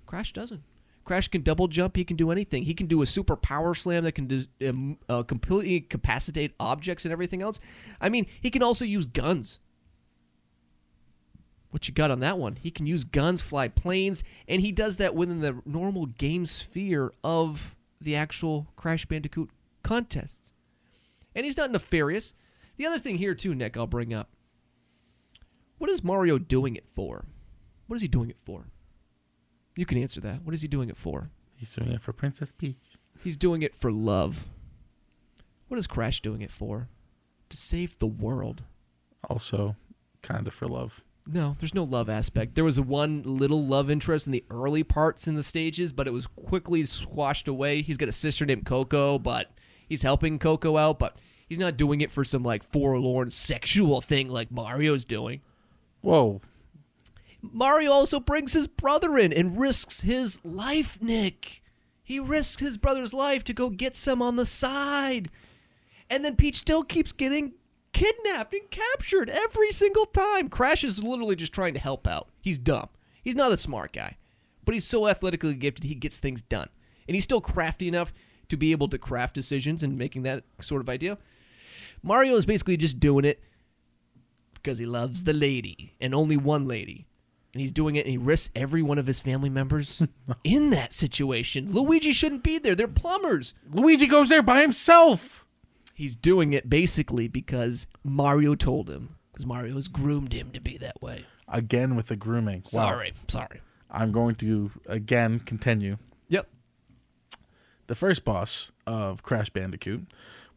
Crash 0.07 0.33
doesn't. 0.33 0.63
Crash 1.09 1.29
can 1.29 1.41
double 1.41 1.69
jump. 1.69 1.97
He 1.97 2.05
can 2.05 2.19
do 2.19 2.31
anything. 2.31 2.65
He 2.65 2.75
can 2.75 2.87
do 2.87 3.01
a 3.01 3.07
super 3.07 3.35
power 3.35 3.73
slam 3.73 4.05
that 4.05 4.13
can 4.13 4.27
do, 4.27 4.45
um, 4.69 4.99
uh, 5.09 5.23
completely 5.23 5.77
incapacitate 5.77 6.53
objects 6.61 7.07
and 7.07 7.13
everything 7.13 7.41
else. 7.41 7.61
I 7.99 8.11
mean, 8.11 8.27
he 8.43 8.51
can 8.51 8.63
also 8.63 8.85
use 8.85 9.07
guns. 9.07 9.59
What 11.71 11.89
you 11.89 11.95
got 11.95 12.11
on 12.11 12.21
that 12.21 12.37
one? 12.37 12.57
He 12.57 12.71
can 12.71 12.87
use 12.87 13.05
guns, 13.05 13.41
fly 13.41 13.69
planes, 13.69 14.23
and 14.47 14.61
he 14.61 14.71
does 14.71 14.99
that 14.99 15.15
within 15.15 15.41
the 15.41 15.63
normal 15.65 16.05
game 16.05 16.45
sphere 16.45 17.11
of 17.25 17.75
the 17.99 18.15
actual 18.15 18.69
Crash 18.77 19.07
Bandicoot 19.07 19.49
contests. 19.83 20.53
And 21.35 21.47
he's 21.47 21.57
not 21.57 21.71
nefarious. 21.71 22.35
The 22.77 22.85
other 22.85 22.99
thing 22.99 23.17
here, 23.17 23.35
too, 23.35 23.55
Nick, 23.55 23.79
I'll 23.79 23.87
bring 23.87 24.13
up. 24.13 24.29
What 25.79 25.89
is 25.89 26.05
Mario 26.05 26.37
doing 26.37 26.77
it 26.77 26.87
for? 26.93 27.25
What 27.87 27.97
is 27.97 28.03
he 28.03 28.09
doing 28.09 28.29
it 28.29 28.37
for? 28.43 28.67
You 29.79 29.87
can 29.87 29.99
answer 29.99 30.21
that. 30.23 30.43
What 30.43 30.57
is 30.57 30.63
he 30.63 30.67
doing 30.67 30.89
it 30.89 30.97
for? 30.97 31.31
He's 31.55 31.73
doing 31.73 31.93
it 31.93 32.01
for 32.01 32.13
Princess 32.13 32.53
Peach. 32.53 32.99
He's 33.23 33.37
doing 33.37 33.63
it 33.63 33.77
for 33.77 33.93
love. 33.93 34.49
What 35.69 35.79
is 35.79 35.87
Crash 35.87 36.21
doing 36.21 36.41
it 36.41 36.51
for? 36.51 36.89
To 37.49 37.57
save 37.57 37.97
the 38.01 38.09
world. 38.09 38.65
Also, 39.31 39.77
kind 40.21 40.49
of 40.49 40.53
for 40.53 40.67
love. 40.67 41.05
No, 41.29 41.55
there's 41.61 41.77
no 41.77 41.85
love 41.85 42.09
aspect. 42.09 42.57
There 42.57 42.65
was 42.65 42.81
one 42.81 43.23
little 43.25 43.63
love 43.63 43.89
interest 43.89 44.27
in 44.27 44.33
the 44.33 44.45
early 44.51 44.83
parts 44.83 45.29
in 45.29 45.37
the 45.37 45.45
stages, 45.45 45.93
but 45.93 46.09
it 46.09 46.13
was 46.13 46.27
quickly 46.27 46.83
squashed 46.83 47.47
away. 47.47 47.81
He's 47.81 47.97
got 47.97 48.09
a 48.09 48.13
sister 48.13 48.45
named 48.45 48.67
Coco, 48.67 49.17
but 49.17 49.53
he's 49.89 50.03
helping 50.03 50.41
Coco 50.41 50.77
out, 50.77 50.99
but 50.99 51.23
he's 51.49 51.57
not 51.61 51.77
doing 51.77 52.01
it 52.01 52.11
for 52.11 52.25
some 52.25 52.43
like 52.43 52.65
forlorn 52.65 53.31
sexual 53.31 54.01
thing 54.01 54.29
like 54.29 54.51
Mario's 54.51 55.05
doing. 55.05 55.41
Whoa. 56.01 56.41
Mario 57.41 57.93
also 57.93 58.19
brings 58.21 58.53
his 58.53 58.67
brother 58.67 59.17
in 59.17 59.33
and 59.33 59.59
risks 59.59 60.01
his 60.01 60.45
life, 60.45 61.01
Nick. 61.01 61.63
He 62.03 62.19
risks 62.19 62.63
his 62.63 62.79
brother's 62.79 63.15
life 63.15 63.45
to 63.45 63.53
go 63.53 63.71
get 63.71 63.95
some 63.95 64.23
on 64.23 64.37
the 64.37 64.47
side. 64.47 65.29
And 66.11 66.25
then 66.25 66.37
Peach 66.37 66.57
still 66.57 66.83
keeps 66.83 67.13
getting 67.13 67.53
kidnapped 67.93 68.55
and 68.55 68.71
captured 68.71 69.29
every 69.31 69.71
single 69.73 70.07
time. 70.07 70.49
Crash 70.49 70.85
is 70.85 71.03
literally 71.03 71.37
just 71.37 71.53
trying 71.53 71.75
to 71.75 71.81
help 71.81 72.07
out. 72.07 72.29
He's 72.41 72.59
dumb. 72.59 72.89
He's 73.23 73.37
not 73.37 73.53
a 73.53 73.57
smart 73.57 73.93
guy. 73.93 74.17
But 74.65 74.75
he's 74.75 74.85
so 74.85 75.07
athletically 75.07 75.55
gifted, 75.55 75.85
he 75.85 75.95
gets 75.95 76.19
things 76.19 76.43
done. 76.43 76.69
And 77.07 77.15
he's 77.15 77.25
still 77.25 77.41
crafty 77.41 77.89
enough 77.89 78.13
to 78.49 78.57
be 78.57 78.73
able 78.73 78.89
to 78.89 78.99
craft 78.99 79.35
decisions 79.35 79.83
and 79.83 79.99
making 79.99 80.23
that 80.23 80.45
sort 80.61 80.81
of 80.81 80.89
idea. 80.89 81.19
Mario 82.03 82.37
is 82.37 82.47
basically 82.47 82.77
just 82.77 83.01
doing 83.01 83.25
it 83.25 83.43
because 84.55 84.79
he 84.79 84.87
loves 84.87 85.25
the 85.25 85.33
lady 85.33 85.95
and 86.01 86.15
only 86.15 86.37
one 86.37 86.67
lady 86.67 87.07
and 87.53 87.61
he's 87.61 87.73
doing 87.73 87.97
it 87.97 88.05
and 88.05 88.11
he 88.11 88.19
risks 88.19 88.51
every 88.55 88.83
one 88.83 88.99
of 88.99 89.07
his 89.07 89.21
family 89.21 89.49
members 89.51 90.03
in 90.45 90.71
that 90.71 90.93
situation. 90.93 91.73
Luigi 91.73 92.13
shouldn't 92.13 92.43
be 92.43 92.59
there. 92.59 92.75
They're 92.75 92.89
plumbers. 92.89 93.55
Luigi 93.71 94.07
goes 94.07 94.29
there 94.29 94.43
by 94.43 94.61
himself. 94.61 95.45
He's 95.95 96.15
doing 96.15 96.53
it 96.53 96.71
basically 96.71 97.27
because 97.27 97.87
Mario 98.05 98.55
told 98.55 98.89
him. 98.89 99.09
Because 99.33 99.47
Mario 99.47 99.75
has 99.75 99.89
groomed 99.89 100.33
him 100.33 100.51
to 100.53 100.61
be 100.61 100.77
that 100.79 101.01
way. 101.03 101.25
Again 101.49 101.97
with 101.97 102.09
the 102.09 102.17
grooming. 102.17 102.63
Wow. 102.73 102.89
Sorry. 102.89 103.13
Sorry. 103.29 103.61
I'm 103.91 104.13
going 104.13 104.35
to 104.37 104.71
again 104.87 105.41
continue. 105.41 105.97
Yep. 106.29 106.49
The 107.87 107.95
first 107.95 108.25
boss 108.25 108.71
of 108.87 109.23
Crash 109.23 109.51
Bandicoot. 109.51 110.07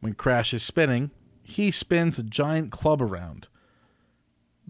When 0.02 0.14
Crash 0.14 0.54
is 0.54 0.64
spinning, 0.64 1.12
he 1.42 1.72
spins 1.72 2.20
a 2.20 2.24
giant 2.24 2.72
club 2.72 3.02
around. 3.02 3.48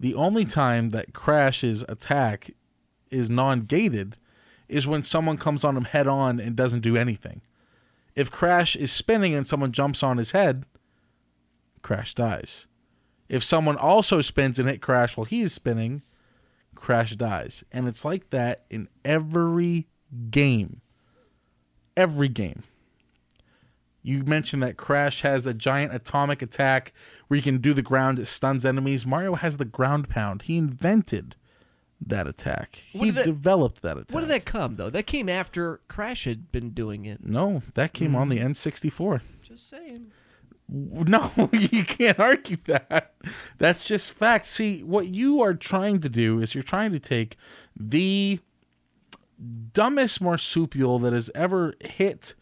The 0.02 0.16
only 0.16 0.44
time 0.44 0.90
that 0.90 1.12
Crash's 1.14 1.84
attack 1.88 2.50
is 3.12 3.30
non 3.30 3.60
gated 3.60 4.16
is 4.68 4.84
when 4.84 5.04
someone 5.04 5.36
comes 5.36 5.62
on 5.62 5.76
him 5.76 5.84
head 5.84 6.08
on 6.08 6.40
and 6.40 6.56
doesn't 6.56 6.80
do 6.80 6.96
anything. 6.96 7.40
If 8.16 8.28
Crash 8.28 8.74
is 8.74 8.90
spinning 8.90 9.32
and 9.32 9.46
someone 9.46 9.70
jumps 9.70 10.02
on 10.02 10.18
his 10.18 10.32
head, 10.32 10.66
Crash 11.82 12.14
dies. 12.14 12.66
If 13.28 13.44
someone 13.44 13.76
also 13.76 14.20
spins 14.20 14.58
and 14.58 14.68
hit 14.68 14.82
Crash 14.82 15.16
while 15.16 15.24
he 15.24 15.42
is 15.42 15.52
spinning, 15.52 16.02
Crash 16.74 17.14
dies. 17.14 17.62
And 17.70 17.86
it's 17.86 18.04
like 18.04 18.30
that 18.30 18.64
in 18.68 18.88
every 19.04 19.86
game. 20.30 20.80
Every 21.96 22.28
game. 22.28 22.64
You 24.02 24.24
mentioned 24.24 24.62
that 24.64 24.76
Crash 24.76 25.22
has 25.22 25.46
a 25.46 25.54
giant 25.54 25.94
atomic 25.94 26.42
attack 26.42 26.92
where 27.28 27.36
you 27.36 27.42
can 27.42 27.58
do 27.58 27.72
the 27.72 27.82
ground, 27.82 28.18
it 28.18 28.26
stuns 28.26 28.64
enemies. 28.66 29.06
Mario 29.06 29.34
has 29.36 29.58
the 29.58 29.64
ground 29.64 30.08
pound. 30.08 30.42
He 30.42 30.56
invented 30.56 31.36
that 32.04 32.26
attack. 32.26 32.82
What 32.92 33.04
he 33.04 33.10
that- 33.12 33.24
developed 33.24 33.80
that 33.82 33.96
attack. 33.96 34.12
Where 34.12 34.22
did 34.22 34.30
that 34.30 34.44
come 34.44 34.74
though? 34.74 34.90
That 34.90 35.06
came 35.06 35.28
after 35.28 35.80
Crash 35.86 36.24
had 36.24 36.50
been 36.50 36.70
doing 36.70 37.04
it. 37.04 37.24
No, 37.24 37.62
that 37.74 37.92
came 37.92 38.16
on 38.16 38.28
the 38.28 38.38
Mm. 38.38 38.46
N64. 38.50 39.20
Just 39.44 39.68
saying. 39.68 40.08
No, 40.68 41.30
you 41.52 41.84
can't 41.84 42.18
argue 42.18 42.56
that. 42.64 43.14
That's 43.58 43.84
just 43.84 44.12
fact. 44.12 44.46
See, 44.46 44.82
what 44.82 45.08
you 45.08 45.40
are 45.42 45.54
trying 45.54 46.00
to 46.00 46.08
do 46.08 46.40
is 46.40 46.54
you're 46.54 46.62
trying 46.64 46.90
to 46.92 46.98
take 46.98 47.36
the 47.78 48.40
dumbest 49.72 50.20
marsupial 50.20 50.98
that 51.00 51.12
has 51.12 51.30
ever 51.34 51.74
hit. 51.80 52.34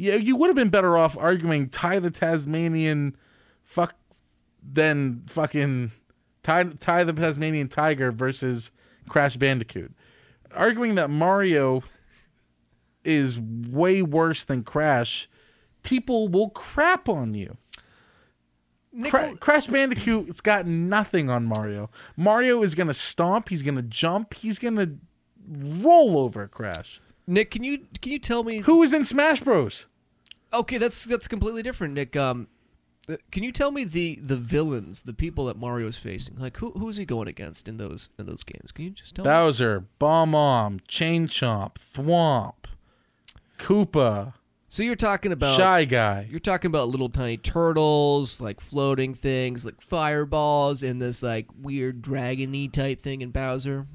Yeah, 0.00 0.14
you 0.14 0.36
would 0.36 0.46
have 0.46 0.54
been 0.54 0.68
better 0.68 0.96
off 0.96 1.18
arguing 1.18 1.68
Ty 1.68 1.98
the 1.98 2.12
Tasmanian 2.12 3.16
fuck 3.64 3.96
than 4.62 5.24
fucking 5.26 5.90
Ty, 6.44 6.64
Ty 6.78 7.02
the 7.02 7.12
Tasmanian 7.12 7.66
Tiger 7.66 8.12
versus 8.12 8.70
Crash 9.08 9.36
Bandicoot. 9.36 9.92
Arguing 10.54 10.94
that 10.94 11.10
Mario 11.10 11.82
is 13.02 13.40
way 13.40 14.00
worse 14.00 14.44
than 14.44 14.62
Crash, 14.62 15.28
people 15.82 16.28
will 16.28 16.50
crap 16.50 17.08
on 17.08 17.34
you. 17.34 17.56
Cra- 19.08 19.34
Crash 19.34 19.66
Bandicoot, 19.66 20.28
it's 20.28 20.40
got 20.40 20.64
nothing 20.64 21.28
on 21.28 21.44
Mario. 21.44 21.90
Mario 22.16 22.62
is 22.62 22.76
gonna 22.76 22.94
stomp. 22.94 23.48
He's 23.48 23.64
gonna 23.64 23.82
jump. 23.82 24.34
He's 24.34 24.60
gonna 24.60 24.94
roll 25.44 26.18
over 26.18 26.46
Crash. 26.46 27.00
Nick, 27.28 27.50
can 27.50 27.62
you 27.62 27.86
can 28.00 28.10
you 28.10 28.18
tell 28.18 28.42
me? 28.42 28.60
Who 28.60 28.82
is 28.82 28.94
in 28.94 29.04
Smash 29.04 29.42
Bros? 29.42 29.86
Okay, 30.52 30.78
that's 30.78 31.04
that's 31.04 31.28
completely 31.28 31.62
different, 31.62 31.92
Nick. 31.92 32.16
Um, 32.16 32.48
uh, 33.06 33.16
can 33.30 33.42
you 33.42 33.52
tell 33.52 33.70
me 33.70 33.84
the 33.84 34.18
the 34.22 34.36
villains, 34.38 35.02
the 35.02 35.12
people 35.12 35.44
that 35.44 35.58
Mario's 35.58 35.98
facing? 35.98 36.38
Like 36.38 36.56
who 36.56 36.70
who's 36.70 36.96
he 36.96 37.04
going 37.04 37.28
against 37.28 37.68
in 37.68 37.76
those 37.76 38.08
in 38.18 38.24
those 38.24 38.42
games? 38.42 38.72
Can 38.72 38.86
you 38.86 38.90
just 38.92 39.14
tell 39.14 39.26
me? 39.26 39.30
Bowser, 39.30 39.84
Bob-omb, 39.98 40.80
Chain 40.88 41.28
Chomp, 41.28 41.74
Thwomp, 41.74 42.64
Koopa, 43.58 44.32
So 44.70 44.82
you're 44.82 44.94
talking 44.94 45.30
about 45.30 45.56
Shy 45.56 45.84
Guy. 45.84 46.26
You're 46.30 46.40
talking 46.40 46.70
about 46.70 46.88
little 46.88 47.10
tiny 47.10 47.36
turtles, 47.36 48.40
like 48.40 48.58
floating 48.58 49.12
things, 49.12 49.66
like 49.66 49.82
fireballs, 49.82 50.82
and 50.82 51.00
this 51.00 51.22
like 51.22 51.46
weird 51.60 52.00
dragony 52.00 52.72
type 52.72 53.02
thing 53.02 53.20
in 53.20 53.30
Bowser. 53.32 53.86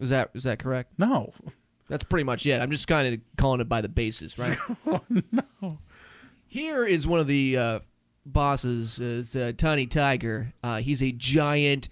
Is 0.00 0.10
that 0.10 0.30
is 0.34 0.44
that 0.44 0.58
correct? 0.58 0.92
No, 0.98 1.32
That's 1.88 2.04
pretty 2.04 2.24
much 2.24 2.46
it. 2.46 2.60
I'm 2.60 2.70
just 2.70 2.86
kind 2.88 3.14
of 3.14 3.20
calling 3.36 3.60
it 3.60 3.68
by 3.68 3.80
the 3.80 3.88
basis, 3.88 4.38
right? 4.38 4.56
no. 5.08 5.78
Here 6.46 6.86
is 6.86 7.06
one 7.06 7.20
of 7.20 7.26
the 7.26 7.56
uh, 7.56 7.80
bosses. 8.24 9.00
Uh, 9.00 9.20
it's 9.20 9.34
a 9.34 9.52
tiny 9.52 9.86
tiger. 9.86 10.52
Uh, 10.62 10.78
he's 10.78 11.02
a 11.02 11.12
giant. 11.12 11.88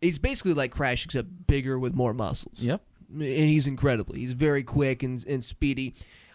He's 0.00 0.18
basically 0.18 0.54
like 0.54 0.70
Crash, 0.70 1.04
except 1.04 1.46
bigger 1.46 1.78
with 1.78 1.94
more 1.94 2.12
muscles. 2.12 2.58
Yep. 2.58 2.82
and 3.10 3.22
he's 3.22 3.66
incredibly. 3.66 4.20
He's 4.20 4.34
very 4.34 4.62
quick 4.62 5.02
and, 5.02 5.24
and 5.26 5.44
speedy. 5.44 5.94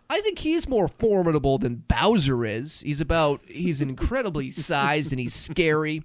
I 0.10 0.22
think 0.22 0.40
he's 0.40 0.68
more 0.68 0.88
formidable 0.88 1.60
than 1.60 1.84
Bowser 1.88 2.44
is. 2.44 2.80
He's 2.80 3.00
about 3.00 3.42
he's 3.48 3.82
incredibly 3.82 4.50
sized 4.50 5.12
and 5.12 5.20
he's 5.20 5.36
scary. 5.36 6.04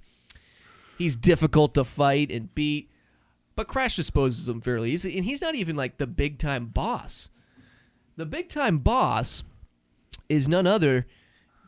He's 0.98 1.16
difficult 1.16 1.74
to 1.74 1.84
fight 1.84 2.30
and 2.30 2.54
beat. 2.54 2.90
But 3.56 3.68
Crash 3.68 3.96
disposes 3.96 4.48
him 4.48 4.60
fairly 4.60 4.90
easily, 4.90 5.16
and 5.16 5.24
he's 5.24 5.42
not 5.42 5.54
even 5.54 5.76
like 5.76 5.98
the 5.98 6.06
big 6.06 6.38
time 6.38 6.66
boss. 6.66 7.30
The 8.16 8.26
big 8.26 8.48
time 8.48 8.78
boss 8.78 9.44
is 10.28 10.48
none 10.48 10.66
other 10.66 11.06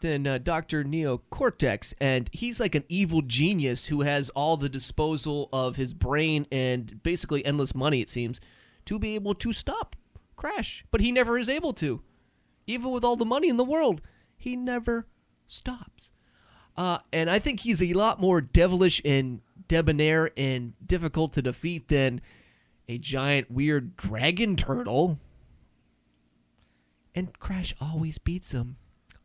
than 0.01 0.27
uh, 0.27 0.39
Dr. 0.39 0.85
Neo 0.85 1.19
Cortex, 1.31 1.95
and 2.01 2.29
he's 2.33 2.61
like 2.61 2.75
an 2.75 2.85
evil 2.89 3.23
genius 3.23 3.87
who 3.87 4.03
has 4.03 4.31
all 4.31 4.57
the 4.57 4.69
disposal 4.69 5.49
of 5.53 5.77
his 5.77 5.95
brain 5.95 6.47
and 6.53 7.03
basically 7.03 7.45
endless 7.45 7.75
money, 7.75 8.01
it 8.01 8.11
seems, 8.11 8.41
to 8.85 8.99
be 8.99 9.15
able 9.15 9.35
to 9.35 9.53
stop 9.53 9.97
Crash. 10.37 10.85
But 10.91 11.01
he 11.01 11.13
never 11.13 11.39
is 11.39 11.49
able 11.49 11.73
to. 11.75 12.03
Even 12.67 12.91
with 12.91 13.05
all 13.05 13.17
the 13.17 13.25
money 13.25 13.49
in 13.49 13.57
the 13.57 13.65
world, 13.65 14.03
he 14.37 14.57
never 14.57 15.07
stops. 15.47 16.13
Uh, 16.77 16.99
and 17.13 17.31
I 17.31 17.39
think 17.39 17.61
he's 17.61 17.83
a 17.83 17.93
lot 17.95 18.21
more 18.21 18.41
devilish 18.41 19.01
and 19.05 19.41
debonair 19.69 20.31
and 20.37 20.75
difficult 20.85 21.33
to 21.35 21.43
defeat 21.43 21.89
than 21.89 22.21
a 22.89 22.99
giant 22.99 23.51
weird 23.51 23.97
dragon 23.97 24.57
turtle. 24.57 25.19
And 27.15 27.39
Crash 27.39 27.75
always 27.81 28.19
beats 28.19 28.53
him. 28.53 28.77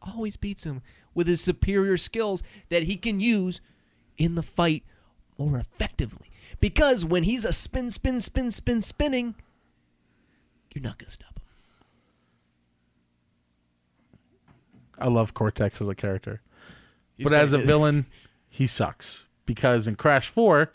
Always 0.01 0.36
beats 0.36 0.63
him 0.63 0.81
with 1.13 1.27
his 1.27 1.41
superior 1.41 1.98
skills 1.98 2.41
that 2.69 2.83
he 2.83 2.95
can 2.95 3.19
use 3.19 3.62
in 4.17 4.36
the 4.36 4.43
fight 4.43 4.83
more 5.38 5.57
effectively. 5.57 6.31
Because 6.60 7.05
when 7.05 7.24
he's 7.24 7.45
a 7.45 7.53
spin, 7.53 7.91
spin, 7.91 8.21
spin, 8.21 8.51
spin, 8.51 8.81
spinning, 8.81 9.36
you're 10.74 10.83
not 10.83 10.98
going 10.98 11.07
to 11.07 11.13
stop 11.13 11.38
him. 11.38 11.43
I 14.98 15.07
love 15.07 15.33
Cortex 15.33 15.81
as 15.81 15.88
a 15.88 15.95
character. 15.95 16.41
He's 17.17 17.25
but 17.25 17.33
as 17.33 17.53
a 17.53 17.57
villain, 17.57 18.05
he 18.50 18.67
sucks. 18.67 19.25
Because 19.45 19.88
in 19.88 19.95
Crash 19.95 20.29
4, 20.29 20.71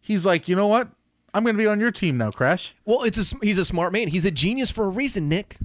he's 0.00 0.26
like, 0.26 0.48
you 0.48 0.56
know 0.56 0.66
what? 0.66 0.88
I'm 1.32 1.44
going 1.44 1.56
to 1.56 1.62
be 1.62 1.66
on 1.66 1.80
your 1.80 1.90
team 1.90 2.18
now, 2.18 2.30
Crash. 2.30 2.74
Well, 2.84 3.02
it's 3.04 3.32
a, 3.32 3.36
he's 3.42 3.58
a 3.58 3.64
smart 3.64 3.92
man. 3.92 4.08
He's 4.08 4.26
a 4.26 4.30
genius 4.30 4.70
for 4.70 4.86
a 4.86 4.90
reason, 4.90 5.28
Nick. 5.28 5.58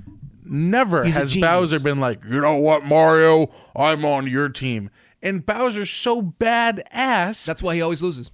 Never 0.44 1.04
He's 1.04 1.16
has. 1.16 1.36
Bowser 1.36 1.80
been 1.80 2.00
like, 2.00 2.24
you 2.24 2.40
know 2.40 2.58
what, 2.58 2.86
Mario? 2.86 3.52
I'm 3.76 4.06
on 4.06 4.28
your 4.28 4.48
team. 4.50 4.92
And 5.24 5.44
Bowser's 5.44 5.90
so 5.90 6.22
badass 6.22 7.46
That's 7.46 7.64
why 7.64 7.74
he 7.76 7.82
always 7.82 8.04
loses. 8.04 8.30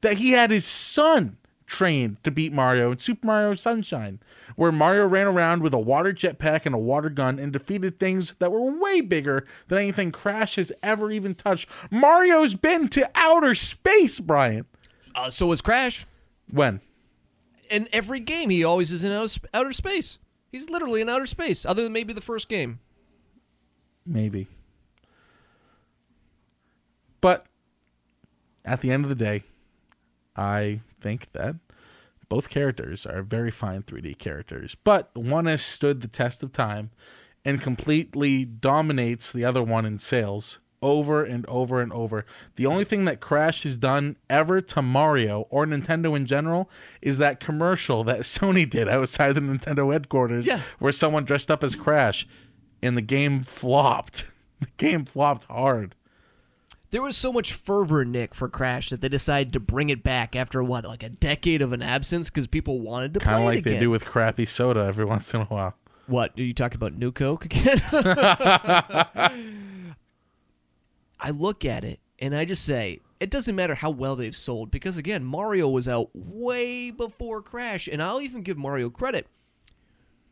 that 0.00 0.14
he 0.14 0.32
had 0.32 0.50
his 0.50 0.64
son 0.64 1.37
trained 1.68 2.22
to 2.24 2.30
beat 2.30 2.52
Mario 2.52 2.90
in 2.90 2.98
Super 2.98 3.26
Mario 3.26 3.54
Sunshine, 3.54 4.18
where 4.56 4.72
Mario 4.72 5.06
ran 5.06 5.26
around 5.26 5.62
with 5.62 5.74
a 5.74 5.78
water 5.78 6.12
jetpack 6.12 6.66
and 6.66 6.74
a 6.74 6.78
water 6.78 7.10
gun 7.10 7.38
and 7.38 7.52
defeated 7.52 7.98
things 7.98 8.34
that 8.40 8.50
were 8.50 8.72
way 8.72 9.00
bigger 9.00 9.46
than 9.68 9.78
anything 9.78 10.10
Crash 10.10 10.56
has 10.56 10.72
ever 10.82 11.10
even 11.10 11.34
touched. 11.34 11.68
Mario's 11.90 12.54
been 12.54 12.88
to 12.88 13.08
outer 13.14 13.54
space, 13.54 14.18
Brian. 14.18 14.64
Uh, 15.14 15.30
so 15.30 15.46
was 15.46 15.62
Crash. 15.62 16.06
When? 16.50 16.80
In 17.70 17.86
every 17.92 18.20
game, 18.20 18.50
he 18.50 18.64
always 18.64 18.90
is 18.90 19.04
in 19.04 19.12
outer 19.52 19.72
space. 19.72 20.18
He's 20.50 20.70
literally 20.70 21.02
in 21.02 21.08
outer 21.10 21.26
space, 21.26 21.66
other 21.66 21.82
than 21.82 21.92
maybe 21.92 22.14
the 22.14 22.22
first 22.22 22.48
game. 22.48 22.80
Maybe. 24.06 24.48
But 27.20 27.46
at 28.64 28.80
the 28.80 28.90
end 28.90 29.04
of 29.04 29.10
the 29.10 29.14
day, 29.14 29.42
I 30.34 30.80
think 31.00 31.32
that 31.32 31.56
both 32.28 32.48
characters 32.50 33.06
are 33.06 33.22
very 33.22 33.50
fine 33.50 33.82
3D 33.82 34.18
characters, 34.18 34.76
but 34.84 35.10
one 35.14 35.46
has 35.46 35.62
stood 35.62 36.00
the 36.00 36.08
test 36.08 36.42
of 36.42 36.52
time 36.52 36.90
and 37.44 37.60
completely 37.60 38.44
dominates 38.44 39.32
the 39.32 39.44
other 39.44 39.62
one 39.62 39.86
in 39.86 39.98
sales 39.98 40.58
over 40.82 41.24
and 41.24 41.44
over 41.48 41.80
and 41.80 41.92
over. 41.92 42.24
The 42.56 42.66
only 42.66 42.84
thing 42.84 43.04
that 43.06 43.18
Crash 43.20 43.62
has 43.64 43.76
done 43.78 44.16
ever 44.30 44.60
to 44.60 44.82
Mario 44.82 45.46
or 45.50 45.66
Nintendo 45.66 46.14
in 46.14 46.26
general 46.26 46.70
is 47.02 47.18
that 47.18 47.40
commercial 47.40 48.04
that 48.04 48.20
Sony 48.34 48.68
did 48.68 48.88
outside 48.88 49.32
the 49.34 49.40
Nintendo 49.40 49.92
headquarters 49.92 50.46
Yeah. 50.46 50.60
where 50.78 50.92
someone 50.92 51.24
dressed 51.24 51.50
up 51.50 51.64
as 51.64 51.74
Crash 51.74 52.26
and 52.82 52.96
the 52.96 53.02
game 53.02 53.40
flopped. 53.42 54.24
The 54.60 54.66
game 54.76 55.04
flopped 55.04 55.44
hard. 55.44 55.94
There 56.90 57.02
was 57.02 57.16
so 57.16 57.32
much 57.32 57.52
fervor, 57.52 58.04
Nick, 58.04 58.34
for 58.34 58.48
Crash 58.48 58.88
that 58.90 59.02
they 59.02 59.10
decided 59.10 59.52
to 59.52 59.60
bring 59.60 59.90
it 59.90 60.02
back 60.02 60.34
after 60.34 60.62
what, 60.62 60.84
like 60.84 61.02
a 61.02 61.10
decade 61.10 61.60
of 61.60 61.74
an 61.74 61.82
absence, 61.82 62.30
because 62.30 62.46
people 62.46 62.80
wanted 62.80 63.14
to 63.14 63.20
pull 63.20 63.28
it 63.28 63.32
back. 63.32 63.34
Kind 63.34 63.48
of 63.48 63.54
like 63.54 63.64
they 63.64 63.78
do 63.78 63.90
with 63.90 64.06
crappy 64.06 64.46
soda 64.46 64.80
every 64.80 65.04
once 65.04 65.34
in 65.34 65.42
a 65.42 65.44
while. 65.44 65.74
What? 66.06 66.32
Are 66.38 66.42
you 66.42 66.54
talking 66.54 66.76
about 66.76 66.94
New 66.94 67.12
Coke 67.12 67.44
again? 67.44 67.78
I 71.20 71.30
look 71.30 71.66
at 71.66 71.84
it 71.84 72.00
and 72.18 72.34
I 72.34 72.46
just 72.46 72.64
say, 72.64 73.00
it 73.20 73.30
doesn't 73.30 73.56
matter 73.56 73.74
how 73.74 73.90
well 73.90 74.16
they've 74.16 74.34
sold 74.34 74.70
because, 74.70 74.96
again, 74.96 75.24
Mario 75.24 75.68
was 75.68 75.88
out 75.88 76.08
way 76.14 76.90
before 76.90 77.42
Crash. 77.42 77.88
And 77.90 78.02
I'll 78.02 78.20
even 78.20 78.42
give 78.42 78.56
Mario 78.56 78.88
credit. 78.88 79.26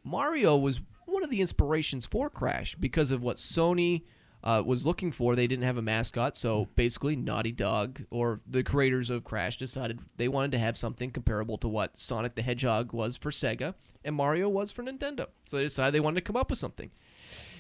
Mario 0.02 0.56
was 0.56 0.80
one 1.04 1.22
of 1.22 1.30
the 1.30 1.40
inspirations 1.40 2.06
for 2.06 2.30
Crash 2.30 2.76
because 2.76 3.10
of 3.10 3.22
what 3.22 3.36
Sony 3.36 4.04
uh, 4.46 4.62
was 4.64 4.86
looking 4.86 5.10
for. 5.10 5.34
They 5.34 5.48
didn't 5.48 5.64
have 5.64 5.76
a 5.76 5.82
mascot, 5.82 6.36
so 6.36 6.68
basically, 6.76 7.16
Naughty 7.16 7.50
Dog 7.50 8.02
or 8.10 8.38
the 8.46 8.62
creators 8.62 9.10
of 9.10 9.24
Crash 9.24 9.56
decided 9.56 9.98
they 10.18 10.28
wanted 10.28 10.52
to 10.52 10.58
have 10.58 10.76
something 10.76 11.10
comparable 11.10 11.58
to 11.58 11.68
what 11.68 11.98
Sonic 11.98 12.36
the 12.36 12.42
Hedgehog 12.42 12.92
was 12.92 13.16
for 13.16 13.32
Sega 13.32 13.74
and 14.04 14.14
Mario 14.14 14.48
was 14.48 14.70
for 14.70 14.84
Nintendo. 14.84 15.26
So 15.42 15.56
they 15.56 15.64
decided 15.64 15.92
they 15.92 16.00
wanted 16.00 16.20
to 16.20 16.26
come 16.26 16.36
up 16.36 16.48
with 16.48 16.60
something. 16.60 16.92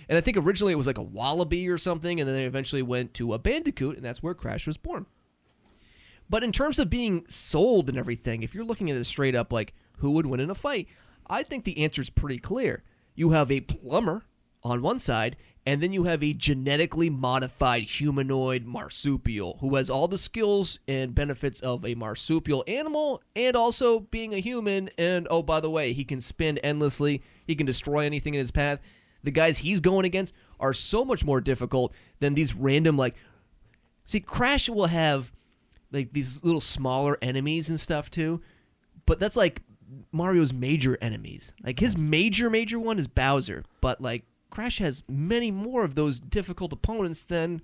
And 0.08 0.16
I 0.16 0.20
think 0.20 0.36
originally 0.36 0.74
it 0.74 0.76
was 0.76 0.86
like 0.86 0.98
a 0.98 1.02
wallaby 1.02 1.68
or 1.68 1.76
something, 1.76 2.20
and 2.20 2.28
then 2.28 2.36
they 2.36 2.44
eventually 2.44 2.82
went 2.82 3.14
to 3.14 3.34
a 3.34 3.38
bandicoot, 3.40 3.96
and 3.96 4.04
that's 4.04 4.22
where 4.22 4.34
Crash 4.34 4.68
was 4.68 4.76
born. 4.76 5.06
But 6.30 6.44
in 6.44 6.52
terms 6.52 6.78
of 6.78 6.88
being 6.88 7.24
sold 7.28 7.88
and 7.88 7.98
everything, 7.98 8.44
if 8.44 8.54
you're 8.54 8.64
looking 8.64 8.92
at 8.92 8.96
it 8.96 9.04
straight 9.04 9.34
up 9.34 9.52
like 9.52 9.74
who 9.98 10.12
would 10.12 10.26
win 10.26 10.38
in 10.38 10.50
a 10.50 10.54
fight, 10.54 10.86
I 11.26 11.42
think 11.42 11.64
the 11.64 11.82
answer 11.82 12.00
is 12.00 12.10
pretty 12.10 12.38
clear. 12.38 12.84
You 13.16 13.30
have 13.30 13.50
a 13.50 13.60
plumber 13.60 14.22
on 14.62 14.82
one 14.82 15.00
side, 15.00 15.36
and 15.66 15.80
then 15.80 15.92
you 15.92 16.04
have 16.04 16.22
a 16.22 16.32
genetically 16.32 17.10
modified 17.10 17.82
humanoid 17.82 18.64
marsupial 18.64 19.58
who 19.60 19.74
has 19.74 19.90
all 19.90 20.06
the 20.06 20.16
skills 20.16 20.78
and 20.86 21.12
benefits 21.12 21.60
of 21.60 21.84
a 21.84 21.96
marsupial 21.96 22.62
animal 22.68 23.20
and 23.34 23.56
also 23.56 23.98
being 23.98 24.32
a 24.32 24.38
human. 24.38 24.88
And 24.96 25.26
oh, 25.28 25.42
by 25.42 25.58
the 25.58 25.68
way, 25.68 25.92
he 25.92 26.04
can 26.04 26.20
spin 26.20 26.58
endlessly, 26.58 27.20
he 27.44 27.56
can 27.56 27.66
destroy 27.66 28.06
anything 28.06 28.34
in 28.34 28.38
his 28.38 28.52
path. 28.52 28.80
The 29.24 29.32
guys 29.32 29.58
he's 29.58 29.80
going 29.80 30.04
against 30.04 30.32
are 30.60 30.72
so 30.72 31.04
much 31.04 31.24
more 31.24 31.40
difficult 31.40 31.92
than 32.20 32.34
these 32.34 32.54
random, 32.54 32.96
like, 32.96 33.16
see, 34.04 34.20
Crash 34.20 34.68
will 34.68 34.86
have 34.86 35.32
like 35.90 36.12
these 36.12 36.44
little 36.44 36.60
smaller 36.60 37.18
enemies 37.20 37.68
and 37.68 37.80
stuff 37.80 38.08
too. 38.08 38.40
But 39.04 39.18
that's 39.18 39.36
like 39.36 39.62
Mario's 40.12 40.52
major 40.52 40.96
enemies. 41.00 41.54
Like 41.60 41.80
his 41.80 41.96
major 41.98 42.50
major 42.50 42.78
one 42.78 43.00
is 43.00 43.08
Bowser, 43.08 43.64
but 43.80 44.00
like 44.00 44.24
Crash 44.50 44.78
has 44.78 45.02
many 45.08 45.50
more 45.50 45.84
of 45.84 45.94
those 45.94 46.20
difficult 46.20 46.72
opponents 46.72 47.24
than 47.24 47.62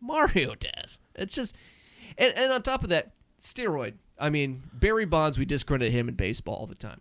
Mario 0.00 0.54
does. 0.54 1.00
It's 1.14 1.34
just 1.34 1.56
and, 2.18 2.36
and 2.36 2.52
on 2.52 2.62
top 2.62 2.82
of 2.82 2.90
that, 2.90 3.12
steroid. 3.40 3.94
I 4.18 4.30
mean, 4.30 4.62
Barry 4.72 5.04
Bonds, 5.04 5.38
we 5.38 5.44
discredit 5.44 5.92
him 5.92 6.08
in 6.08 6.14
baseball 6.14 6.54
all 6.54 6.66
the 6.66 6.74
time. 6.74 7.00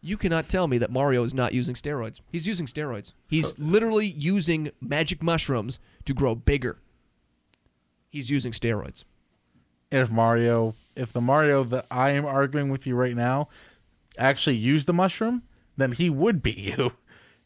You 0.00 0.16
cannot 0.16 0.48
tell 0.48 0.66
me 0.66 0.78
that 0.78 0.90
Mario 0.90 1.22
is 1.24 1.34
not 1.34 1.52
using 1.52 1.74
steroids. 1.74 2.20
He's 2.30 2.46
using 2.46 2.66
steroids. 2.66 3.12
He's 3.28 3.58
literally 3.58 4.06
using 4.06 4.70
magic 4.80 5.22
mushrooms 5.22 5.78
to 6.06 6.14
grow 6.14 6.34
bigger. 6.34 6.78
He's 8.08 8.30
using 8.30 8.52
steroids. 8.52 9.04
If 9.90 10.10
Mario, 10.10 10.74
if 10.96 11.12
the 11.12 11.20
Mario 11.20 11.64
that 11.64 11.86
I 11.90 12.10
am 12.10 12.24
arguing 12.24 12.70
with 12.70 12.86
you 12.86 12.94
right 12.94 13.16
now 13.16 13.48
actually 14.16 14.56
used 14.56 14.86
the 14.86 14.94
mushroom, 14.94 15.42
then 15.76 15.92
he 15.92 16.08
would 16.08 16.42
beat 16.42 16.58
you. 16.78 16.92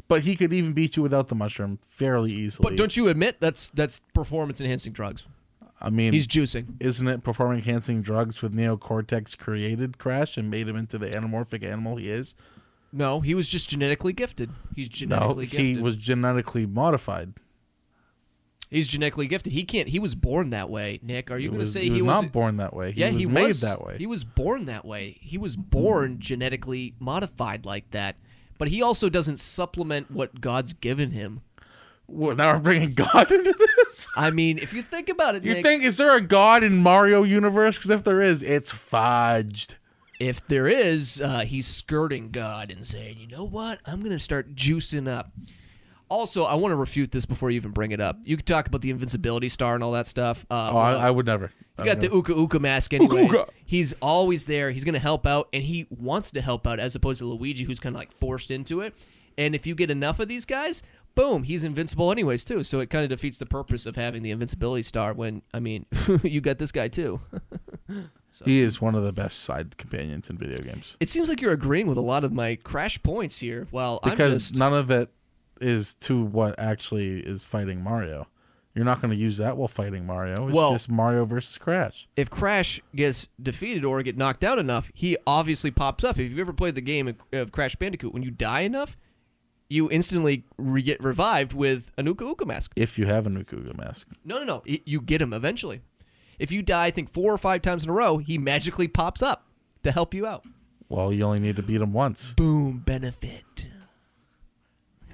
But 0.07 0.23
he 0.25 0.37
could 0.37 0.53
even 0.53 0.73
beat 0.75 0.97
you 0.97 1.03
without 1.03 1.29
the 1.29 1.35
mushroom 1.35 1.79
fairly 1.83 2.31
easily. 2.33 2.69
But 2.69 2.77
don't 2.77 2.97
you 2.97 3.09
admit 3.09 3.37
that's 3.41 3.71
that's 3.71 4.01
performance 4.13 4.61
enhancing 4.61 4.93
drugs? 4.93 5.27
I 5.81 5.91
mean, 5.91 6.13
He's 6.13 6.27
juicing. 6.27 6.77
isn't 6.81 7.07
it 7.07 7.23
performing 7.25 7.59
enhancing 7.59 8.01
drugs 8.01 8.41
with 8.41 8.55
Neo 8.55 8.77
Cortex 8.77 9.35
created 9.35 9.99
Crash 9.99 10.37
and 10.37 10.51
made 10.51 10.69
him 10.69 10.77
into 10.77 10.99
the 10.99 11.09
anamorphic 11.11 11.63
animal 11.63 11.97
he 11.97 12.09
is? 12.09 12.35
No, 12.93 13.21
he 13.21 13.35
was 13.35 13.49
just 13.49 13.69
genetically 13.69 14.13
gifted. 14.13 14.51
He's 14.75 14.89
No, 14.89 14.95
genetically 14.95 15.47
he 15.47 15.57
gifted. 15.69 15.83
was 15.83 15.97
genetically 15.97 16.65
modified. 16.65 17.35
He's 18.71 18.89
genetically 18.89 19.27
gifted. 19.27 19.53
He 19.53 19.65
can't. 19.65 19.89
He 19.89 19.99
was 19.99 20.15
born 20.15 20.51
that 20.51 20.71
way. 20.71 21.01
Nick, 21.03 21.31
are 21.31 21.39
you 21.39 21.49
going 21.49 21.61
to 21.61 21.67
say 21.67 21.85
he 21.85 21.91
was 21.91 22.01
he 22.01 22.07
not 22.07 22.33
born 22.33 22.57
that 22.59 22.75
way. 22.75 22.93
He 22.93 23.01
yeah, 23.01 23.11
was 23.11 23.21
he 23.21 23.27
made 23.27 23.47
was 23.49 23.61
that 23.61 23.85
way. 23.85 23.97
He 23.99 24.07
was 24.07 24.25
born 24.25 24.65
that 24.67 24.85
way. 24.85 25.19
He 25.21 25.39
was 25.39 25.57
born 25.57 26.19
genetically 26.19 26.95
modified 26.99 27.67
like 27.67 27.91
that. 27.91 28.17
But 28.59 28.69
he 28.69 28.83
also 28.83 29.09
doesn't 29.09 29.39
supplement 29.39 30.11
what 30.11 30.41
God's 30.41 30.73
given 30.73 31.11
him. 31.11 31.41
Well, 32.07 32.37
now 32.37 32.53
we're 32.55 32.59
bringing 32.61 32.95
God 32.95 33.33
into 33.33 33.55
this. 33.59 34.11
I 34.17 34.31
mean, 34.31 34.59
if 34.59 34.73
you 34.73 34.83
think 34.83 35.09
about 35.09 35.35
it, 35.35 35.45
You 35.45 35.55
Nick, 35.55 35.65
think 35.65 35.83
is 35.83 35.97
there 35.97 36.15
a 36.17 36.21
God 36.21 36.63
in 36.63 36.77
Mario 36.77 37.23
universe? 37.23 37.77
Because 37.79 37.91
if 37.91 38.05
there 38.05 38.21
is, 38.21 38.43
it's 38.43 38.73
fudged. 38.73 39.77
if 40.21 40.47
there 40.47 40.67
is, 40.69 41.21
uh, 41.21 41.41
he's 41.41 41.67
skirting 41.67 42.31
God 42.31 42.71
and 42.71 42.87
saying, 42.87 43.19
you 43.19 43.27
know 43.27 43.45
what? 43.47 43.81
I'm 43.87 44.01
going 44.01 44.13
to 44.13 44.19
start 44.19 44.55
juicing 44.55 45.09
up. 45.09 45.33
Also, 46.09 46.45
I 46.45 46.55
want 46.55 46.73
to 46.73 46.77
refute 46.77 47.11
this 47.11 47.25
before 47.27 47.51
you 47.51 47.57
even 47.57 47.71
bring 47.73 47.91
it 47.93 48.01
up. 48.01 48.19
You 48.25 48.37
could 48.37 48.47
talk 48.47 48.67
about 48.67 48.83
the 48.83 48.91
invincibility 48.91 49.49
star 49.49 49.75
and 49.75 49.83
all 49.83 49.93
that 49.93 50.07
stuff. 50.07 50.45
Uh, 50.51 50.71
Oh, 50.73 50.77
I, 50.77 50.93
I 50.95 51.11
would 51.11 51.27
never. 51.27 51.51
You 51.79 51.85
got 51.87 52.01
the 52.01 52.09
Uka 52.13 52.35
Uka 52.35 52.61
mask 52.61 52.93
Uka 52.93 53.05
anyways. 53.05 53.33
Uka. 53.33 53.47
He's 53.65 53.95
always 54.01 54.47
there. 54.47 54.71
He's 54.71 54.85
going 54.85 54.95
to 54.95 55.01
help 55.01 55.27
out, 55.27 55.49
and 55.53 55.63
he 55.63 55.87
wants 55.91 56.31
to 56.33 56.41
help 56.41 56.67
out 56.67 56.79
as 56.79 56.95
opposed 56.95 57.21
to 57.21 57.25
Luigi, 57.27 57.65
who's 57.65 57.81
kind 57.81 57.97
of 57.97 57.99
like 57.99 58.13
forced 58.13 58.51
into 58.51 58.81
it. 58.81 58.95
And 59.37 59.55
if 59.55 59.67
you 59.67 59.75
get 59.75 59.91
enough 59.91 60.21
of 60.21 60.29
these 60.29 60.45
guys, 60.45 60.83
boom, 61.17 61.43
he's 61.43 61.65
invincible 61.65 62.13
anyways 62.13 62.45
too. 62.45 62.63
So 62.63 62.79
it 62.81 62.91
kind 62.91 63.03
of 63.03 63.09
defeats 63.11 63.39
the 63.39 63.47
purpose 63.47 63.87
of 63.87 63.97
having 63.97 64.23
the 64.23 64.31
invincibility 64.31 64.85
star. 64.85 65.13
When 65.15 65.43
I 65.53 65.59
mean, 65.59 65.87
you 66.23 66.41
got 66.41 66.59
this 66.59 66.71
guy 66.71 66.89
too. 66.89 67.21
He 68.45 68.61
is 68.63 68.81
one 68.81 68.97
of 68.97 69.05
the 69.05 69.13
best 69.13 69.41
side 69.41 69.77
companions 69.77 70.29
in 70.29 70.37
video 70.37 70.59
games 70.59 70.97
It 70.99 71.09
seems 71.09 71.29
like 71.29 71.41
you're 71.41 71.53
agreeing 71.53 71.87
with 71.87 71.97
a 71.97 72.01
lot 72.03 72.25
of 72.25 72.33
my 72.33 72.57
crash 72.65 73.01
points 73.01 73.39
here. 73.39 73.69
Well, 73.71 74.01
because 74.03 74.49
just, 74.51 74.57
none 74.59 74.75
of 74.75 74.91
it 74.91 75.09
is 75.61 75.95
to 75.97 76.23
what 76.23 76.59
actually 76.59 77.21
is 77.21 77.45
fighting 77.45 77.83
Mario. 77.83 78.29
You're 78.75 78.85
not 78.85 79.01
going 79.01 79.13
to 79.13 79.17
use 79.17 79.37
that 79.39 79.57
while 79.57 79.69
fighting 79.69 80.05
Mario. 80.05 80.49
It's 80.49 80.55
Well- 80.55 80.73
just 80.73 80.89
Mario 80.91 81.25
versus 81.25 81.59
Crash. 81.59 82.09
if 82.17 82.29
Crash 82.29 82.81
gets 82.95 83.29
defeated 83.41 83.85
or 83.85 84.03
get 84.03 84.17
knocked 84.19 84.41
down 84.41 84.59
enough, 84.59 84.91
he 84.95 85.17
obviously 85.27 85.71
pops 85.71 86.03
up. 86.03 86.19
If 86.19 86.31
you've 86.31 86.41
ever 86.41 86.53
played 86.53 86.75
the 86.75 86.81
game 86.81 87.15
of- 87.33 87.53
Crash 87.53 87.77
Bandicoot, 87.77 88.13
when 88.13 88.25
you 88.25 88.33
die 88.33 88.61
enough, 88.63 88.97
you 89.69 89.89
instantly 89.91 90.45
re- 90.59 90.83
get 90.83 91.03
revived 91.03 91.53
with 91.53 91.93
a 91.97 92.03
Nuka 92.03 92.25
Uka 92.25 92.45
mask. 92.47 92.73
If 92.75 92.99
you 92.99 93.07
have 93.07 93.27
a 93.27 93.31
Nukuga 93.31 93.77
mask, 93.77 94.09
No, 94.25 94.39
no, 94.39 94.45
no. 94.45 94.63
You 94.67 95.01
get 95.01 95.23
him 95.23 95.33
eventually. 95.33 95.81
If 96.39 96.51
you 96.51 96.63
die, 96.65 96.87
I 96.87 96.91
think 96.91 97.09
four 97.11 97.33
or 97.33 97.39
five 97.39 97.63
times 97.63 97.85
in 97.85 97.91
a 97.91 97.93
row, 97.93 98.19
he 98.19 98.39
magically 98.39 98.89
pops 98.89 99.23
up 99.23 99.47
to 99.85 99.93
help 99.93 100.15
you 100.15 100.27
out. 100.27 100.45
well, 100.89 101.13
you 101.13 101.23
only 101.25 101.39
need 101.41 101.57
to 101.57 101.63
beat 101.63 101.81
him 101.81 101.93
once. 101.93 102.35
Boom, 102.35 102.83
benefit. 102.85 103.69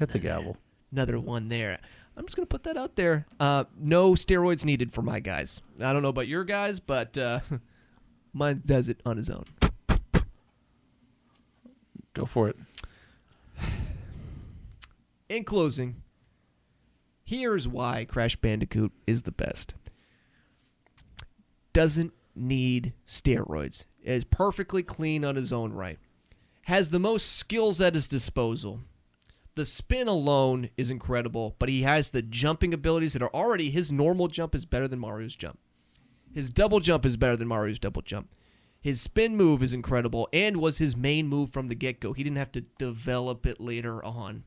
Hit 0.01 0.09
the 0.09 0.19
gavel. 0.19 0.57
Another 0.91 1.21
one 1.21 1.49
there. 1.49 1.79
I'm 2.17 2.25
just 2.25 2.35
gonna 2.35 2.47
put 2.47 2.65
that 2.65 2.79
out 2.79 2.97
there. 2.97 3.27
Uh, 3.39 3.65
no 3.79 4.13
steroids 4.13 4.65
needed 4.65 4.95
for 4.95 5.03
my 5.03 5.21
guys. 5.21 5.61
I 5.79 5.93
don't 5.93 6.03
know 6.03 6.09
about 6.09 6.27
your 6.27 6.43
guys, 6.43 6.81
but 6.81 7.19
uh, 7.19 7.41
mine 8.33 8.63
does 8.65 8.89
it 8.89 8.99
on 9.05 9.19
his 9.19 9.29
own. 9.29 9.45
Go 12.15 12.25
for 12.25 12.49
it. 12.49 12.57
In 15.29 15.45
closing, 15.45 16.03
here's 17.23 17.69
why 17.69 18.07
Crash 18.07 18.37
Bandicoot 18.37 18.93
is 19.07 19.25
the 19.25 19.33
best. 19.33 19.75
Doesn't 21.75 22.15
need 22.35 22.95
steroids. 23.05 23.85
Is 24.03 24.25
perfectly 24.25 24.83
clean 24.83 25.27
on 25.27 25.37
his 25.37 25.53
own 25.53 25.75
right. 25.75 25.99
Has 26.63 26.89
the 26.89 26.99
most 26.99 27.37
skills 27.37 27.83
at 27.83 27.95
his 27.95 28.09
disposal. 28.09 28.81
The 29.61 29.67
spin 29.67 30.09
alone 30.09 30.71
is 30.79 30.91
incredible, 30.91 31.55
but 31.59 31.69
he 31.69 31.83
has 31.83 32.13
the 32.13 32.23
jumping 32.23 32.73
abilities 32.73 33.13
that 33.13 33.21
are 33.21 33.35
already 33.35 33.69
his 33.69 33.93
normal 33.93 34.27
jump 34.27 34.55
is 34.55 34.65
better 34.65 34.89
than 34.89 34.99
Mario's 34.99 35.37
jump. 35.37 35.59
His 36.33 36.49
double 36.49 36.81
jump 36.81 37.05
is 37.05 37.19
better 37.19 37.37
than 37.37 37.47
Mario's 37.47 37.79
double 37.79 38.01
jump. 38.01 38.35
His 38.81 39.03
spin 39.03 39.37
move 39.37 39.63
is 39.63 39.75
incredible 39.75 40.31
and 40.33 40.57
was 40.57 40.79
his 40.79 40.97
main 40.97 41.29
move 41.29 41.51
from 41.51 41.69
the 41.69 41.75
get 41.75 42.01
go. 42.01 42.15
He 42.15 42.23
didn't 42.23 42.39
have 42.39 42.53
to 42.53 42.63
develop 42.79 43.45
it 43.45 43.61
later 43.61 44.03
on. 44.03 44.45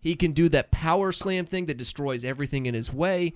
He 0.00 0.16
can 0.16 0.32
do 0.32 0.48
that 0.48 0.70
power 0.70 1.12
slam 1.12 1.44
thing 1.44 1.66
that 1.66 1.76
destroys 1.76 2.24
everything 2.24 2.64
in 2.64 2.72
his 2.72 2.90
way. 2.90 3.34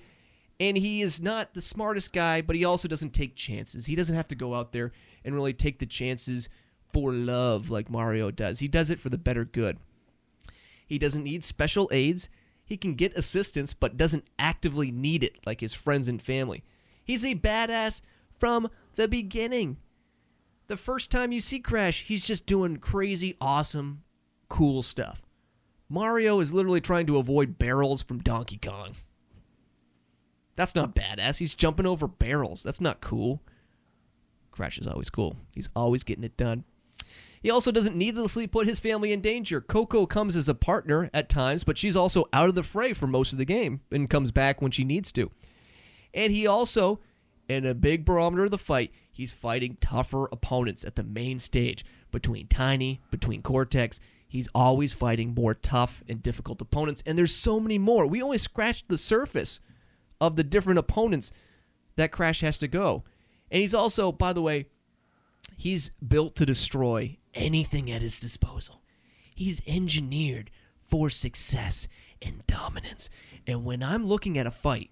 And 0.59 0.77
he 0.77 1.03
is 1.03 1.21
not 1.21 1.53
the 1.53 1.61
smartest 1.61 2.11
guy, 2.11 2.41
but 2.41 2.55
he 2.55 2.65
also 2.65 2.87
doesn't 2.87 3.13
take 3.13 3.35
chances. 3.35 3.85
He 3.85 3.93
doesn't 3.93 4.15
have 4.15 4.29
to 4.29 4.35
go 4.35 4.55
out 4.55 4.71
there 4.71 4.93
and 5.23 5.35
really 5.35 5.53
take 5.53 5.77
the 5.77 5.85
chances 5.85 6.49
for 6.91 7.13
love 7.13 7.69
like 7.69 7.87
Mario 7.87 8.31
does. 8.31 8.57
He 8.61 8.67
does 8.67 8.89
it 8.89 8.99
for 8.99 9.09
the 9.09 9.19
better 9.19 9.45
good. 9.45 9.77
He 10.85 10.97
doesn't 10.97 11.23
need 11.23 11.43
special 11.43 11.89
aids. 11.91 12.29
He 12.63 12.77
can 12.77 12.95
get 12.95 13.17
assistance, 13.17 13.73
but 13.73 13.97
doesn't 13.97 14.27
actively 14.39 14.91
need 14.91 15.23
it 15.23 15.39
like 15.45 15.61
his 15.61 15.73
friends 15.73 16.07
and 16.07 16.21
family. 16.21 16.63
He's 17.03 17.23
a 17.23 17.35
badass 17.35 18.01
from 18.39 18.69
the 18.95 19.07
beginning. 19.07 19.77
The 20.67 20.77
first 20.77 21.11
time 21.11 21.31
you 21.31 21.41
see 21.41 21.59
Crash, 21.59 22.03
he's 22.03 22.25
just 22.25 22.45
doing 22.45 22.77
crazy, 22.77 23.37
awesome, 23.39 24.03
cool 24.49 24.81
stuff. 24.81 25.21
Mario 25.87 26.39
is 26.39 26.53
literally 26.53 26.81
trying 26.81 27.05
to 27.05 27.17
avoid 27.17 27.59
barrels 27.59 28.01
from 28.01 28.19
Donkey 28.19 28.57
Kong. 28.57 28.95
That's 30.55 30.73
not 30.73 30.95
badass. 30.95 31.37
He's 31.37 31.53
jumping 31.53 31.85
over 31.85 32.07
barrels. 32.07 32.63
That's 32.63 32.81
not 32.81 33.01
cool. 33.01 33.43
Crash 34.51 34.79
is 34.79 34.87
always 34.87 35.09
cool. 35.09 35.35
He's 35.53 35.69
always 35.75 36.03
getting 36.03 36.23
it 36.23 36.37
done. 36.37 36.63
He 37.41 37.51
also 37.51 37.71
doesn't 37.71 37.95
needlessly 37.95 38.47
put 38.47 38.67
his 38.67 38.79
family 38.79 39.11
in 39.11 39.21
danger. 39.21 39.61
Coco 39.61 40.05
comes 40.05 40.35
as 40.35 40.49
a 40.49 40.55
partner 40.55 41.09
at 41.13 41.29
times, 41.29 41.63
but 41.63 41.77
she's 41.77 41.95
also 41.95 42.25
out 42.33 42.49
of 42.49 42.55
the 42.55 42.63
fray 42.63 42.93
for 42.93 43.07
most 43.07 43.31
of 43.31 43.37
the 43.37 43.45
game 43.45 43.81
and 43.91 44.09
comes 44.09 44.31
back 44.31 44.61
when 44.61 44.71
she 44.71 44.83
needs 44.83 45.11
to. 45.11 45.31
And 46.13 46.33
he 46.33 46.47
also, 46.47 46.99
in 47.47 47.65
a 47.65 47.75
big 47.75 48.05
barometer 48.05 48.45
of 48.45 48.51
the 48.51 48.57
fight, 48.57 48.91
he's 49.11 49.31
fighting 49.31 49.77
tougher 49.79 50.25
opponents 50.31 50.83
at 50.83 50.95
the 50.95 51.03
main 51.03 51.39
stage 51.39 51.85
between 52.11 52.47
Tiny, 52.47 53.01
between 53.11 53.41
Cortex. 53.41 53.99
He's 54.27 54.49
always 54.55 54.93
fighting 54.93 55.33
more 55.33 55.53
tough 55.53 56.03
and 56.09 56.23
difficult 56.23 56.61
opponents, 56.61 57.03
and 57.05 57.17
there's 57.17 57.35
so 57.35 57.59
many 57.59 57.77
more. 57.77 58.07
We 58.07 58.21
only 58.21 58.37
scratched 58.37 58.87
the 58.87 58.97
surface 58.97 59.59
of 60.19 60.35
the 60.35 60.43
different 60.43 60.79
opponents 60.79 61.31
that 61.95 62.11
Crash 62.11 62.41
has 62.41 62.57
to 62.59 62.67
go. 62.67 63.03
And 63.51 63.61
he's 63.61 63.75
also, 63.75 64.11
by 64.11 64.33
the 64.33 64.41
way, 64.41 64.67
he's 65.55 65.91
built 66.05 66.35
to 66.35 66.45
destroy 66.45 67.17
anything 67.33 67.91
at 67.91 68.01
his 68.01 68.19
disposal. 68.19 68.81
He's 69.33 69.61
engineered 69.67 70.51
for 70.79 71.09
success 71.09 71.87
and 72.21 72.45
dominance. 72.47 73.09
And 73.45 73.65
when 73.65 73.83
I'm 73.83 74.05
looking 74.05 74.37
at 74.37 74.47
a 74.47 74.51
fight, 74.51 74.91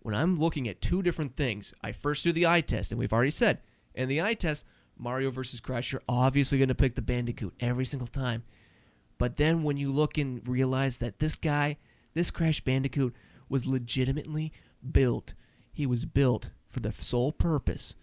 when 0.00 0.14
I'm 0.14 0.36
looking 0.36 0.68
at 0.68 0.80
two 0.80 1.02
different 1.02 1.36
things, 1.36 1.74
I 1.82 1.92
first 1.92 2.24
do 2.24 2.32
the 2.32 2.46
eye 2.46 2.60
test, 2.60 2.92
and 2.92 2.98
we've 2.98 3.12
already 3.12 3.30
said, 3.30 3.60
in 3.94 4.08
the 4.08 4.22
eye 4.22 4.34
test, 4.34 4.64
Mario 4.96 5.30
versus 5.30 5.60
Crash, 5.60 5.92
you're 5.92 6.02
obviously 6.08 6.58
going 6.58 6.68
to 6.68 6.74
pick 6.74 6.94
the 6.94 7.02
Bandicoot 7.02 7.54
every 7.60 7.84
single 7.84 8.08
time. 8.08 8.44
But 9.16 9.36
then 9.36 9.62
when 9.62 9.76
you 9.76 9.90
look 9.90 10.18
and 10.18 10.46
realize 10.46 10.98
that 10.98 11.18
this 11.18 11.36
guy, 11.36 11.78
this 12.14 12.30
Crash 12.30 12.60
Bandicoot, 12.60 13.14
was 13.48 13.66
legitimately 13.66 14.52
built, 14.92 15.34
he 15.72 15.86
was 15.86 16.04
built 16.04 16.50
for 16.68 16.80
the 16.80 16.92
sole 16.92 17.32
purpose 17.32 17.96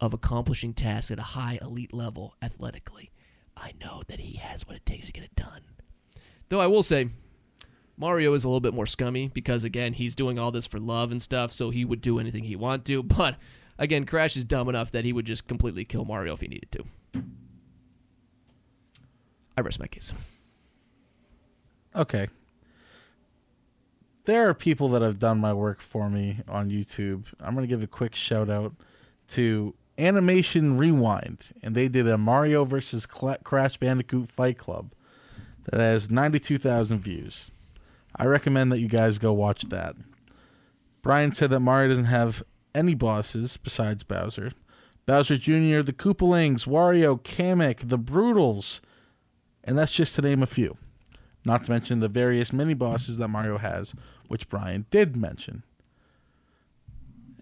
of 0.00 0.12
accomplishing 0.12 0.74
tasks 0.74 1.10
at 1.10 1.18
a 1.18 1.22
high 1.22 1.58
elite 1.62 1.92
level 1.92 2.34
athletically. 2.42 3.10
I 3.56 3.72
know 3.80 4.02
that 4.08 4.20
he 4.20 4.36
has 4.38 4.66
what 4.66 4.76
it 4.76 4.84
takes 4.84 5.06
to 5.06 5.12
get 5.12 5.24
it 5.24 5.34
done. 5.34 5.62
Though 6.48 6.60
I 6.60 6.66
will 6.66 6.82
say, 6.82 7.08
Mario 7.96 8.34
is 8.34 8.44
a 8.44 8.48
little 8.48 8.60
bit 8.60 8.74
more 8.74 8.86
scummy 8.86 9.28
because 9.28 9.64
again 9.64 9.94
he's 9.94 10.14
doing 10.14 10.38
all 10.38 10.50
this 10.50 10.66
for 10.66 10.78
love 10.78 11.10
and 11.10 11.20
stuff, 11.20 11.50
so 11.52 11.70
he 11.70 11.84
would 11.84 12.00
do 12.00 12.18
anything 12.18 12.44
he 12.44 12.56
want 12.56 12.84
to. 12.86 13.02
But 13.16 13.36
again, 13.78 14.04
Crash 14.04 14.36
is 14.36 14.44
dumb 14.44 14.68
enough 14.68 14.90
that 14.90 15.04
he 15.04 15.12
would 15.12 15.26
just 15.26 15.48
completely 15.48 15.84
kill 15.84 16.04
Mario 16.04 16.34
if 16.34 16.40
he 16.40 16.48
needed 16.48 16.70
to. 16.72 16.84
I 19.56 19.62
rest 19.62 19.80
my 19.80 19.86
case. 19.86 20.12
Okay. 21.94 22.28
There 24.26 24.48
are 24.48 24.54
people 24.54 24.88
that 24.88 25.02
have 25.02 25.18
done 25.18 25.38
my 25.38 25.54
work 25.54 25.80
for 25.80 26.10
me 26.10 26.40
on 26.48 26.68
YouTube. 26.68 27.26
I'm 27.40 27.54
going 27.54 27.62
to 27.62 27.68
give 27.68 27.82
a 27.82 27.86
quick 27.86 28.14
shout 28.14 28.50
out 28.50 28.74
to 29.28 29.74
Animation 29.98 30.76
Rewind, 30.76 31.50
and 31.62 31.74
they 31.74 31.88
did 31.88 32.06
a 32.06 32.18
Mario 32.18 32.64
versus 32.64 33.06
Cla- 33.06 33.38
Crash 33.42 33.76
Bandicoot 33.78 34.28
Fight 34.28 34.58
Club 34.58 34.92
that 35.64 35.80
has 35.80 36.10
92,000 36.10 37.00
views. 37.00 37.50
I 38.14 38.24
recommend 38.24 38.70
that 38.72 38.80
you 38.80 38.88
guys 38.88 39.18
go 39.18 39.32
watch 39.32 39.62
that. 39.68 39.96
Brian 41.02 41.32
said 41.32 41.50
that 41.50 41.60
Mario 41.60 41.88
doesn't 41.90 42.04
have 42.04 42.42
any 42.74 42.94
bosses 42.94 43.56
besides 43.56 44.02
Bowser. 44.02 44.52
Bowser 45.06 45.36
Jr., 45.36 45.82
the 45.82 45.94
Koopalings, 45.96 46.66
Wario, 46.66 47.20
Kamek, 47.20 47.88
the 47.88 47.98
Broodals, 47.98 48.80
and 49.62 49.78
that's 49.78 49.92
just 49.92 50.14
to 50.16 50.22
name 50.22 50.42
a 50.42 50.46
few. 50.46 50.76
Not 51.44 51.64
to 51.64 51.70
mention 51.70 52.00
the 52.00 52.08
various 52.08 52.52
mini 52.52 52.74
bosses 52.74 53.18
that 53.18 53.28
Mario 53.28 53.58
has, 53.58 53.94
which 54.26 54.48
Brian 54.48 54.86
did 54.90 55.16
mention. 55.16 55.62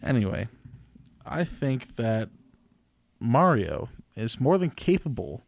Anyway, 0.02 0.48
I 1.24 1.44
think 1.44 1.96
that 1.96 2.28
Mario 3.24 3.88
is 4.14 4.38
more 4.38 4.58
than 4.58 4.70
capable 4.70 5.42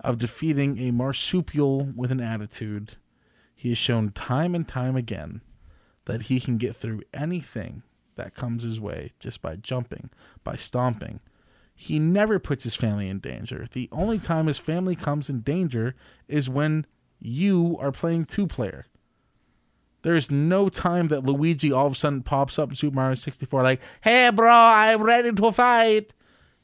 of 0.00 0.18
defeating 0.18 0.78
a 0.78 0.92
marsupial 0.92 1.92
with 1.94 2.12
an 2.12 2.20
attitude. 2.20 2.96
He 3.54 3.70
has 3.70 3.78
shown 3.78 4.12
time 4.12 4.54
and 4.54 4.66
time 4.66 4.96
again 4.96 5.40
that 6.04 6.22
he 6.22 6.38
can 6.38 6.56
get 6.56 6.76
through 6.76 7.02
anything 7.12 7.82
that 8.14 8.34
comes 8.34 8.62
his 8.62 8.80
way 8.80 9.10
just 9.18 9.42
by 9.42 9.56
jumping, 9.56 10.08
by 10.44 10.56
stomping. 10.56 11.20
He 11.74 11.98
never 11.98 12.38
puts 12.38 12.64
his 12.64 12.76
family 12.76 13.08
in 13.08 13.18
danger. 13.18 13.66
The 13.70 13.88
only 13.92 14.18
time 14.18 14.46
his 14.46 14.58
family 14.58 14.94
comes 14.94 15.28
in 15.28 15.40
danger 15.40 15.94
is 16.28 16.48
when 16.48 16.86
you 17.18 17.76
are 17.80 17.92
playing 17.92 18.26
two 18.26 18.46
player. 18.46 18.86
There 20.02 20.14
is 20.14 20.30
no 20.30 20.68
time 20.68 21.08
that 21.08 21.24
Luigi 21.24 21.72
all 21.72 21.88
of 21.88 21.94
a 21.94 21.96
sudden 21.96 22.22
pops 22.22 22.58
up 22.58 22.70
in 22.70 22.76
Super 22.76 22.94
Mario 22.94 23.16
64 23.16 23.62
like, 23.62 23.82
hey 24.02 24.30
bro, 24.30 24.48
I'm 24.48 25.02
ready 25.02 25.32
to 25.32 25.52
fight. 25.52 26.14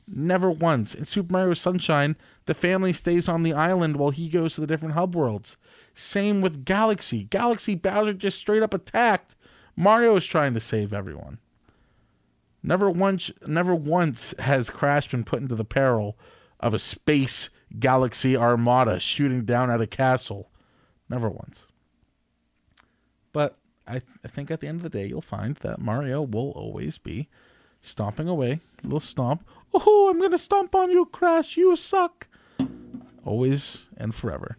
Never 0.07 0.51
once. 0.51 0.95
In 0.95 1.05
Super 1.05 1.33
Mario 1.33 1.55
Sunshine, 1.55 2.17
the 2.47 2.55
family 2.55 2.93
stays 2.93 3.29
on 3.29 3.43
the 3.43 3.53
island 3.53 3.97
while 3.97 4.11
he 4.11 4.29
goes 4.29 4.55
to 4.55 4.61
the 4.61 4.67
different 4.67 4.95
hub 4.95 5.15
worlds. 5.15 5.57
Same 5.95 6.41
with 6.41 6.65
Galaxy. 6.65 7.25
Galaxy 7.25 7.75
Bowser 7.75 8.15
just 8.15 8.39
straight 8.39 8.63
up 8.63 8.75
attacked. 8.75 9.37
Mario 9.77 10.17
is 10.17 10.27
trying 10.27 10.55
to 10.55 10.61
save 10.61 10.93
everyone. 10.93 11.39
Never 12.63 12.89
once 12.91 13.31
never 13.47 13.75
once 13.75 14.35
has 14.39 14.71
Crash 14.71 15.11
been 15.11 15.25
put 15.25 15.41
into 15.41 15.57
the 15.57 15.65
peril 15.65 16.17
of 16.61 16.73
a 16.73 16.79
space 16.79 17.51
galaxy 17.79 18.37
armada 18.37 19.01
shooting 19.01 19.45
down 19.45 19.71
at 19.71 19.81
a 19.81 19.87
castle. 19.87 20.51
Never 21.09 21.29
once. 21.29 21.67
But 23.33 23.57
I, 23.87 23.93
th- 23.93 24.05
I 24.25 24.29
think 24.29 24.51
at 24.51 24.61
the 24.61 24.69
end 24.69 24.79
of 24.79 24.83
the 24.83 24.97
day, 24.97 25.07
you'll 25.07 25.23
find 25.23 25.57
that 25.57 25.81
Mario 25.81 26.23
will 26.23 26.51
always 26.51 26.99
be 26.99 27.29
stomping 27.81 28.29
away. 28.29 28.61
Little 28.85 29.01
stomp. 29.01 29.45
Oh, 29.75 30.09
I'm 30.11 30.19
to 30.31 30.39
stomp 30.39 30.75
on 30.75 30.91
you, 30.91 31.07
Crash. 31.07 31.57
You 31.57 31.77
suck. 31.77 32.29
Always 33.25 33.89
and 33.97 34.15
forever. 34.15 34.57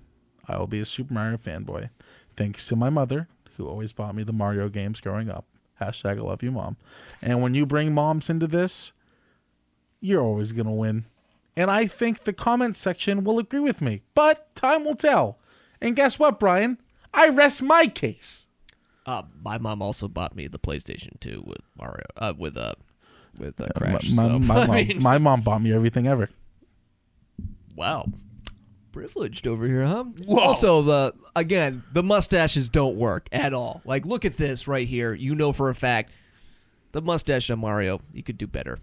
I 0.47 0.57
will 0.57 0.67
be 0.67 0.79
a 0.79 0.85
Super 0.85 1.13
Mario 1.13 1.37
fanboy. 1.37 1.89
Thanks 2.35 2.67
to 2.67 2.75
my 2.75 2.89
mother, 2.89 3.27
who 3.57 3.67
always 3.67 3.93
bought 3.93 4.15
me 4.15 4.23
the 4.23 4.33
Mario 4.33 4.69
games 4.69 4.99
growing 4.99 5.29
up. 5.29 5.45
Hashtag 5.79 6.17
I 6.17 6.21
love 6.21 6.43
you, 6.43 6.51
mom. 6.51 6.77
And 7.21 7.41
when 7.41 7.53
you 7.53 7.65
bring 7.65 7.93
moms 7.93 8.29
into 8.29 8.47
this, 8.47 8.93
you're 9.99 10.21
always 10.21 10.51
to 10.51 10.63
win. 10.63 11.05
And 11.55 11.69
I 11.69 11.85
think 11.85 12.23
the 12.23 12.33
comment 12.33 12.75
section 12.77 13.23
will 13.23 13.39
agree 13.39 13.59
with 13.59 13.81
me. 13.81 14.01
But 14.15 14.55
time 14.55 14.85
will 14.85 14.95
tell. 14.95 15.39
And 15.79 15.95
guess 15.95 16.17
what, 16.17 16.39
Brian? 16.39 16.79
I 17.13 17.29
rest 17.29 17.61
my 17.61 17.87
case. 17.87 18.47
Uh, 19.05 19.23
my 19.41 19.57
mom 19.57 19.81
also 19.81 20.07
bought 20.07 20.35
me 20.35 20.47
the 20.47 20.59
PlayStation 20.59 21.19
2 21.19 21.43
with 21.45 21.59
Mario, 21.77 22.05
uh, 22.17 22.33
with 22.37 22.57
uh, 22.57 22.73
with 23.39 23.59
uh, 23.61 23.67
Crash. 23.75 24.11
My, 24.15 24.23
so, 24.23 24.39
my, 24.39 24.55
I 24.63 24.67
mom, 24.67 24.75
mean, 24.75 24.99
my 25.01 25.17
mom 25.17 25.41
bought 25.41 25.61
me 25.61 25.73
everything 25.73 26.07
ever. 26.07 26.29
wow, 27.75 28.05
privileged 28.91 29.47
over 29.47 29.65
here, 29.67 29.85
huh? 29.85 30.05
Also, 30.27 30.81
the 30.81 31.13
again, 31.35 31.83
the 31.93 32.03
mustaches 32.03 32.69
don't 32.69 32.95
work 32.95 33.27
at 33.31 33.53
all. 33.53 33.81
Like, 33.85 34.05
look 34.05 34.25
at 34.25 34.37
this 34.37 34.67
right 34.67 34.87
here. 34.87 35.13
You 35.13 35.35
know 35.35 35.51
for 35.51 35.69
a 35.69 35.75
fact, 35.75 36.11
the 36.91 37.01
mustache 37.01 37.49
on 37.49 37.59
Mario, 37.59 38.01
he 38.13 38.21
could 38.21 38.37
do 38.37 38.47
better. 38.47 38.77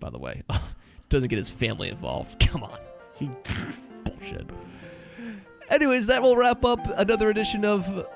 By 0.00 0.10
the 0.10 0.18
way, 0.18 0.42
doesn't 1.08 1.28
get 1.28 1.36
his 1.36 1.50
family 1.50 1.88
involved. 1.88 2.46
Come 2.48 2.62
on, 2.62 2.78
He, 3.16 3.30
bullshit. 4.04 4.48
Anyways, 5.70 6.06
that 6.08 6.20
will 6.22 6.36
wrap 6.36 6.64
up 6.64 6.78
another 6.98 7.30
edition 7.30 7.64
of 7.64 8.06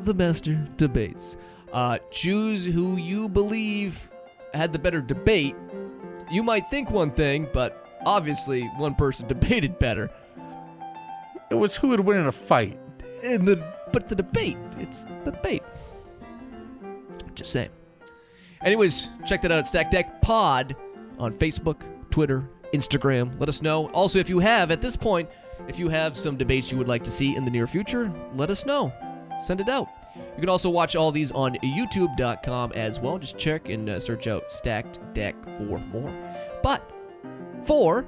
the 0.00 0.14
Master 0.14 0.54
Debates. 0.76 1.36
Uh, 1.72 1.98
choose 2.10 2.66
who 2.66 2.96
you 2.96 3.28
believe 3.28 4.10
had 4.54 4.72
the 4.72 4.78
better 4.78 5.00
debate. 5.00 5.56
You 6.30 6.42
might 6.42 6.68
think 6.68 6.90
one 6.90 7.10
thing, 7.10 7.48
but 7.52 7.86
obviously 8.04 8.64
one 8.76 8.94
person 8.94 9.26
debated 9.28 9.78
better. 9.78 10.10
it 11.50 11.54
was 11.54 11.76
who 11.76 11.88
would 11.88 12.00
win 12.00 12.18
in 12.18 12.26
a 12.26 12.32
fight. 12.32 12.78
In 13.22 13.44
the 13.44 13.64
but 13.92 14.08
the 14.08 14.14
debate, 14.14 14.56
it's 14.78 15.04
the 15.24 15.32
debate. 15.32 15.62
Just 17.34 17.52
saying. 17.52 17.70
Anyways, 18.62 19.10
check 19.26 19.42
that 19.42 19.52
out 19.52 19.58
at 19.58 19.66
Stack 19.66 19.90
Deck 19.90 20.22
Pod 20.22 20.76
on 21.18 21.32
Facebook, 21.34 21.82
Twitter, 22.10 22.48
Instagram. 22.72 23.38
Let 23.38 23.48
us 23.48 23.60
know. 23.60 23.88
Also, 23.90 24.18
if 24.18 24.28
you 24.28 24.38
have 24.38 24.70
at 24.70 24.80
this 24.80 24.96
point, 24.96 25.28
if 25.68 25.78
you 25.78 25.88
have 25.88 26.16
some 26.16 26.36
debates 26.36 26.72
you 26.72 26.78
would 26.78 26.88
like 26.88 27.04
to 27.04 27.10
see 27.10 27.36
in 27.36 27.44
the 27.44 27.50
near 27.50 27.66
future, 27.66 28.12
let 28.34 28.50
us 28.50 28.64
know. 28.64 28.92
Send 29.40 29.60
it 29.60 29.68
out. 29.68 29.88
You 30.14 30.40
can 30.40 30.48
also 30.48 30.70
watch 30.70 30.96
all 30.96 31.10
these 31.10 31.32
on 31.32 31.54
YouTube.com 31.56 32.72
as 32.72 33.00
well. 33.00 33.18
Just 33.18 33.38
check 33.38 33.68
and 33.68 33.88
uh, 33.88 34.00
search 34.00 34.26
out 34.26 34.50
Stacked 34.50 34.98
Deck 35.14 35.36
for 35.56 35.78
more. 35.78 36.14
But 36.62 36.88
for 37.64 38.06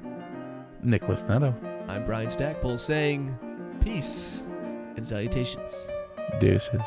Nicholas 0.82 1.24
Neto. 1.24 1.54
I'm 1.88 2.04
Brian 2.04 2.30
Stackpole 2.30 2.78
saying 2.78 3.38
peace 3.80 4.44
and 4.96 5.06
salutations. 5.06 5.88
Deuces. 6.40 6.82